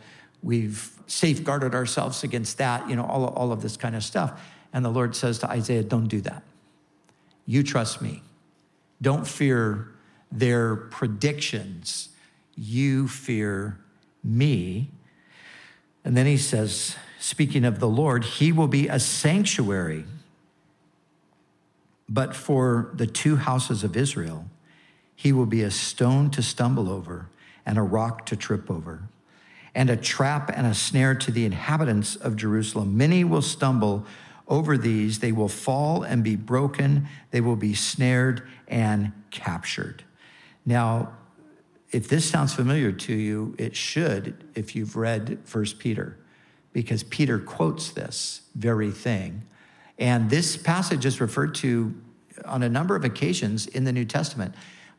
we've 0.42 0.90
safeguarded 1.07 1.75
ourselves 1.75 2.25
against 2.25 2.59
that, 2.59 2.88
you 2.88 2.96
know, 2.96 3.05
all, 3.05 3.27
all 3.27 3.53
of 3.53 3.62
this 3.62 3.77
kind 3.77 3.94
of 3.94 4.03
stuff. 4.03 4.40
And 4.72 4.85
the 4.85 4.90
Lord 4.90 5.14
says 5.14 5.38
to 5.40 5.51
Isaiah, 5.51 5.83
Don't 5.83 6.09
do 6.09 6.20
that. 6.22 6.42
You 7.46 7.62
trust 7.62 8.03
me. 8.03 8.22
Don't 9.01 9.27
fear 9.27 9.88
their 10.33 10.77
predictions. 10.77 12.09
You 12.57 13.09
fear 13.09 13.79
me. 14.25 14.90
And 16.05 16.16
then 16.16 16.27
he 16.27 16.37
says, 16.37 16.96
speaking 17.18 17.64
of 17.64 17.81
the 17.81 17.88
Lord, 17.88 18.25
he 18.25 18.53
will 18.53 18.68
be 18.68 18.88
a 18.88 19.01
sanctuary. 19.01 20.05
But 22.09 22.37
for 22.37 22.90
the 22.95 23.07
two 23.07 23.37
houses 23.37 23.83
of 23.83 23.97
Israel, 23.97 24.47
he 25.14 25.33
will 25.33 25.47
be 25.47 25.62
a 25.62 25.71
stone 25.71 26.31
to 26.31 26.42
stumble 26.42 26.88
over 26.88 27.29
and 27.64 27.79
a 27.79 27.83
rock 27.83 28.27
to 28.27 28.37
trip 28.37 28.71
over, 28.71 29.09
and 29.75 29.90
a 29.90 29.97
trap 29.97 30.51
and 30.55 30.66
a 30.66 30.75
snare 30.75 31.14
to 31.16 31.31
the 31.31 31.45
inhabitants 31.45 32.14
of 32.16 32.37
Jerusalem. 32.37 32.97
Many 32.97 33.25
will 33.25 33.42
stumble 33.42 34.07
over 34.47 34.79
these, 34.79 35.19
they 35.19 35.33
will 35.33 35.49
fall 35.49 36.05
and 36.05 36.23
be 36.23 36.37
broken, 36.37 37.09
they 37.33 37.40
will 37.40 37.57
be 37.57 37.75
snared 37.75 38.42
and 38.69 39.12
captured. 39.31 40.05
Now, 40.64 41.12
if 41.90 42.09
this 42.09 42.25
sounds 42.29 42.55
familiar 42.55 42.92
to 42.92 43.12
you, 43.12 43.55
it 43.59 43.75
should 43.75 44.45
if 44.55 44.77
you've 44.77 44.97
read 44.97 45.38
First 45.45 45.79
Peter, 45.79 46.16
because 46.73 47.03
Peter 47.03 47.38
quotes 47.38 47.90
this 47.90 48.42
very 48.55 48.90
thing. 48.90 49.42
And 49.98 50.28
this 50.30 50.56
passage 50.56 51.06
is 51.06 51.20
referred 51.20 51.54
to 51.56 51.94
on 52.44 52.62
a 52.62 52.68
number 52.68 52.96
of 52.96 53.04
occasions 53.04 53.66
in 53.66 53.85
the 53.85 53.92
New 53.92 54.04
Testament. 54.04 54.54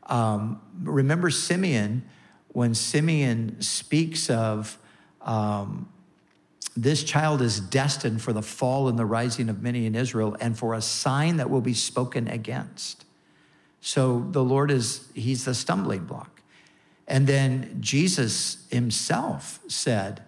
Um, 0.06 0.60
remember 0.82 1.30
Simeon 1.30 2.02
when 2.48 2.74
Simeon 2.74 3.60
speaks 3.60 4.30
of 4.30 4.78
um, 5.20 5.88
this 6.76 7.02
child 7.02 7.42
is 7.42 7.60
destined 7.60 8.22
for 8.22 8.32
the 8.32 8.42
fall 8.42 8.88
and 8.88 8.98
the 8.98 9.04
rising 9.04 9.48
of 9.48 9.62
many 9.62 9.86
in 9.86 9.94
Israel 9.94 10.36
and 10.40 10.56
for 10.56 10.74
a 10.74 10.80
sign 10.80 11.36
that 11.36 11.50
will 11.50 11.60
be 11.60 11.74
spoken 11.74 12.28
against. 12.28 13.04
So 13.80 14.26
the 14.30 14.42
Lord 14.42 14.70
is, 14.70 15.08
he's 15.14 15.44
the 15.44 15.54
stumbling 15.54 16.04
block. 16.04 16.42
And 17.06 17.26
then 17.26 17.78
Jesus 17.80 18.66
himself 18.70 19.60
said 19.68 20.22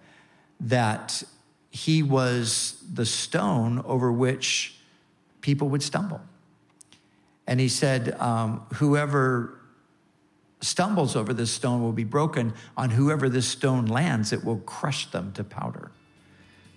that 0.59 1.23
he 1.71 2.03
was 2.03 2.83
the 2.93 3.05
stone 3.05 3.81
over 3.85 4.11
which 4.11 4.75
people 5.39 5.69
would 5.69 5.81
stumble. 5.81 6.21
And 7.47 7.59
he 7.59 7.69
said, 7.69 8.19
um, 8.19 8.65
Whoever 8.75 9.57
stumbles 10.61 11.15
over 11.15 11.33
this 11.33 11.51
stone 11.51 11.81
will 11.81 11.91
be 11.91 12.03
broken. 12.03 12.53
On 12.77 12.91
whoever 12.91 13.29
this 13.29 13.47
stone 13.47 13.87
lands, 13.87 14.31
it 14.31 14.43
will 14.43 14.59
crush 14.59 15.09
them 15.09 15.31
to 15.33 15.43
powder. 15.43 15.91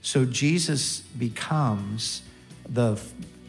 So 0.01 0.25
Jesus 0.25 1.01
becomes 1.01 2.23
the, 2.69 3.01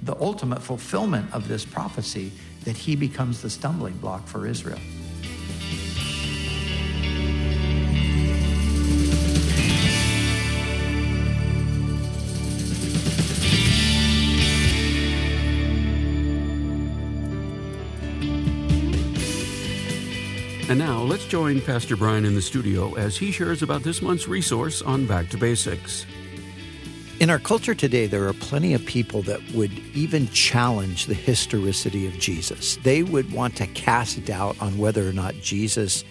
the 0.02 0.16
ultimate 0.20 0.62
fulfillment 0.62 1.34
of 1.34 1.48
this 1.48 1.64
prophecy 1.64 2.32
that 2.64 2.76
he 2.76 2.96
becomes 2.96 3.42
the 3.42 3.50
stumbling 3.50 3.98
block 3.98 4.28
for 4.28 4.48
Israel. 4.48 4.80
And 20.76 20.84
now 20.84 21.04
let's 21.04 21.24
join 21.24 21.62
Pastor 21.62 21.96
Brian 21.96 22.26
in 22.26 22.36
the 22.36 22.42
studio 22.42 22.96
as 22.96 23.16
he 23.16 23.32
shares 23.32 23.64
about 23.64 23.84
this 23.84 24.02
month's 24.02 24.28
resource 24.28 24.82
on 24.82 25.06
Back 25.06 25.30
to 25.30 25.38
Basics. 25.38 26.06
In 27.22 27.30
our 27.30 27.40
culture 27.40 27.74
today, 27.74 28.08
there 28.08 28.28
are 28.28 28.34
plenty 28.34 28.74
of 28.74 28.86
people 28.86 29.22
that 29.22 29.40
would 29.54 29.72
even 29.94 30.28
challenge 30.32 31.06
the 31.06 31.14
historicity 31.14 32.06
of 32.08 32.20
Jesus. 32.20 32.76
They 32.84 33.04
would 33.04 33.32
want 33.32 33.56
to 33.56 33.68
cast 33.68 34.26
doubt 34.26 34.62
on 34.62 34.78
whether 34.78 35.08
or 35.08 35.14
not 35.14 35.36
Jesus 35.36 36.04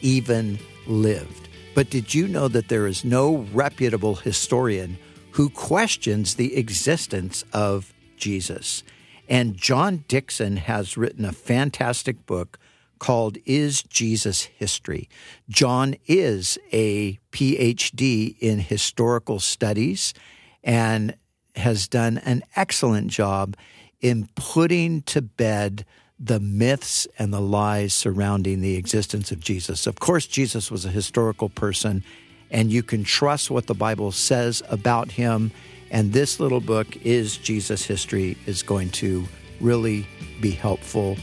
even 0.00 0.58
lived. 0.88 1.48
But 1.76 1.88
did 1.88 2.12
you 2.12 2.26
know 2.26 2.48
that 2.48 2.66
there 2.66 2.88
is 2.88 3.04
no 3.04 3.46
reputable 3.52 4.16
historian 4.16 4.98
who 5.30 5.48
questions 5.48 6.34
the 6.34 6.56
existence 6.56 7.44
of 7.52 7.94
Jesus? 8.16 8.82
And 9.28 9.56
John 9.56 10.02
Dickson 10.08 10.56
has 10.56 10.96
written 10.96 11.24
a 11.24 11.30
fantastic 11.30 12.26
book 12.26 12.58
called 12.98 13.38
Is 13.44 13.82
Jesus 13.82 14.44
History? 14.44 15.08
John 15.48 15.96
is 16.06 16.58
a 16.72 17.18
PhD 17.32 18.36
in 18.40 18.58
historical 18.58 19.40
studies 19.40 20.14
and 20.62 21.16
has 21.56 21.88
done 21.88 22.18
an 22.18 22.42
excellent 22.56 23.08
job 23.08 23.56
in 24.00 24.28
putting 24.34 25.02
to 25.02 25.22
bed 25.22 25.84
the 26.18 26.40
myths 26.40 27.06
and 27.18 27.32
the 27.32 27.40
lies 27.40 27.94
surrounding 27.94 28.60
the 28.60 28.76
existence 28.76 29.30
of 29.30 29.40
Jesus. 29.40 29.86
Of 29.86 30.00
course, 30.00 30.26
Jesus 30.26 30.70
was 30.70 30.84
a 30.84 30.90
historical 30.90 31.48
person, 31.48 32.02
and 32.50 32.70
you 32.70 32.82
can 32.82 33.04
trust 33.04 33.50
what 33.50 33.66
the 33.66 33.74
Bible 33.74 34.10
says 34.10 34.62
about 34.68 35.12
him. 35.12 35.52
And 35.90 36.12
this 36.12 36.40
little 36.40 36.60
book, 36.60 36.96
Is 37.04 37.36
Jesus 37.36 37.84
History, 37.84 38.36
is 38.46 38.62
going 38.62 38.90
to 38.90 39.26
really 39.60 40.06
be 40.40 40.50
helpful 40.50 41.16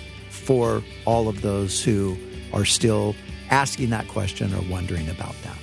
for 0.46 0.84
all 1.06 1.28
of 1.28 1.42
those 1.42 1.84
who 1.84 2.16
are 2.54 2.66
still 2.66 3.16
asking 3.50 3.90
that 3.90 4.08
question 4.08 4.54
or 4.54 4.62
wondering 4.70 5.10
about 5.10 5.36
that. 5.44 5.58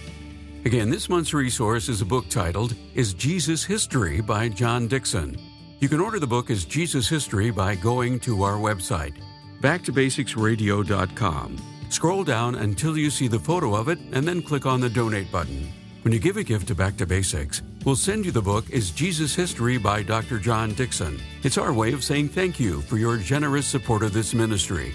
Again, 0.64 0.90
this 0.90 1.08
month's 1.08 1.34
resource 1.34 1.88
is 1.88 2.02
a 2.02 2.06
book 2.06 2.28
titled 2.28 2.74
Is 2.94 3.14
Jesus 3.14 3.64
History 3.64 4.20
by 4.20 4.48
John 4.48 4.86
Dickson. 4.86 5.36
You 5.80 5.88
can 5.88 6.00
order 6.00 6.20
the 6.20 6.26
book 6.26 6.50
as 6.50 6.64
Jesus 6.64 7.08
History 7.08 7.50
by 7.50 7.74
going 7.74 8.20
to 8.20 8.44
our 8.44 8.56
website, 8.56 9.14
backtobasicsradio.com. 9.60 11.56
Scroll 11.88 12.24
down 12.24 12.54
until 12.54 12.96
you 12.96 13.10
see 13.10 13.28
the 13.28 13.38
photo 13.38 13.74
of 13.74 13.88
it 13.88 13.98
and 14.12 14.26
then 14.26 14.40
click 14.42 14.64
on 14.66 14.80
the 14.80 14.88
donate 14.88 15.32
button. 15.32 15.68
When 16.02 16.12
you 16.12 16.18
give 16.18 16.36
a 16.36 16.42
gift 16.42 16.66
to 16.66 16.74
Back 16.74 16.96
to 16.96 17.06
Basics, 17.06 17.62
we'll 17.84 17.94
send 17.94 18.24
you 18.24 18.32
the 18.32 18.42
book 18.42 18.68
Is 18.70 18.90
Jesus 18.90 19.36
History 19.36 19.78
by 19.78 20.02
Dr. 20.02 20.40
John 20.40 20.74
Dickson. 20.74 21.22
It's 21.44 21.58
our 21.58 21.72
way 21.72 21.92
of 21.92 22.02
saying 22.02 22.30
thank 22.30 22.58
you 22.58 22.80
for 22.82 22.96
your 22.98 23.18
generous 23.18 23.68
support 23.68 24.02
of 24.02 24.12
this 24.12 24.34
ministry. 24.34 24.92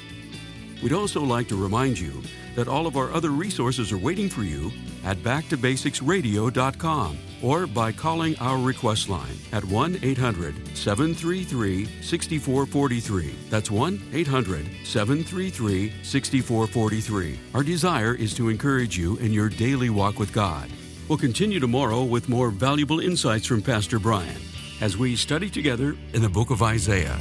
We'd 0.83 0.91
also 0.91 1.23
like 1.23 1.47
to 1.47 1.55
remind 1.55 1.97
you 1.97 2.21
that 2.57 2.67
all 2.67 2.87
of 2.87 2.97
our 2.97 3.09
other 3.13 3.29
resources 3.29 3.93
are 3.93 3.97
waiting 3.97 4.27
for 4.27 4.43
you 4.43 4.69
at 5.05 5.15
backtobasicsradio.com 5.19 7.17
or 7.41 7.67
by 7.67 7.93
calling 7.93 8.37
our 8.39 8.57
request 8.57 9.07
line 9.07 9.37
at 9.53 9.63
1 9.63 9.99
800 10.03 10.75
733 10.75 11.85
6443. 12.01 13.35
That's 13.49 13.71
1 13.71 14.09
800 14.11 14.67
733 14.83 15.93
6443. 16.03 17.39
Our 17.53 17.63
desire 17.63 18.13
is 18.13 18.33
to 18.33 18.49
encourage 18.49 18.97
you 18.97 19.15
in 19.17 19.31
your 19.31 19.47
daily 19.47 19.89
walk 19.89 20.19
with 20.19 20.33
God. 20.33 20.69
We'll 21.07 21.17
continue 21.17 21.59
tomorrow 21.59 22.03
with 22.03 22.27
more 22.27 22.49
valuable 22.49 22.99
insights 22.99 23.45
from 23.45 23.61
Pastor 23.61 23.97
Brian 23.97 24.41
as 24.81 24.97
we 24.97 25.15
study 25.15 25.49
together 25.49 25.95
in 26.13 26.21
the 26.21 26.29
book 26.29 26.49
of 26.49 26.61
Isaiah. 26.61 27.17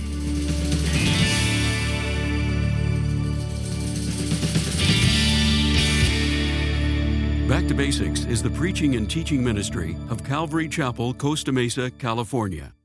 Back 7.49 7.69
to 7.69 7.75
Basics 7.75 8.25
is 8.25 8.43
the 8.43 8.51
preaching 8.51 8.97
and 8.97 9.09
teaching 9.09 9.43
ministry 9.43 9.97
of 10.11 10.25
Calvary 10.25 10.69
Chapel, 10.69 11.15
Costa 11.15 11.53
Mesa, 11.53 11.93
California. 11.93 12.76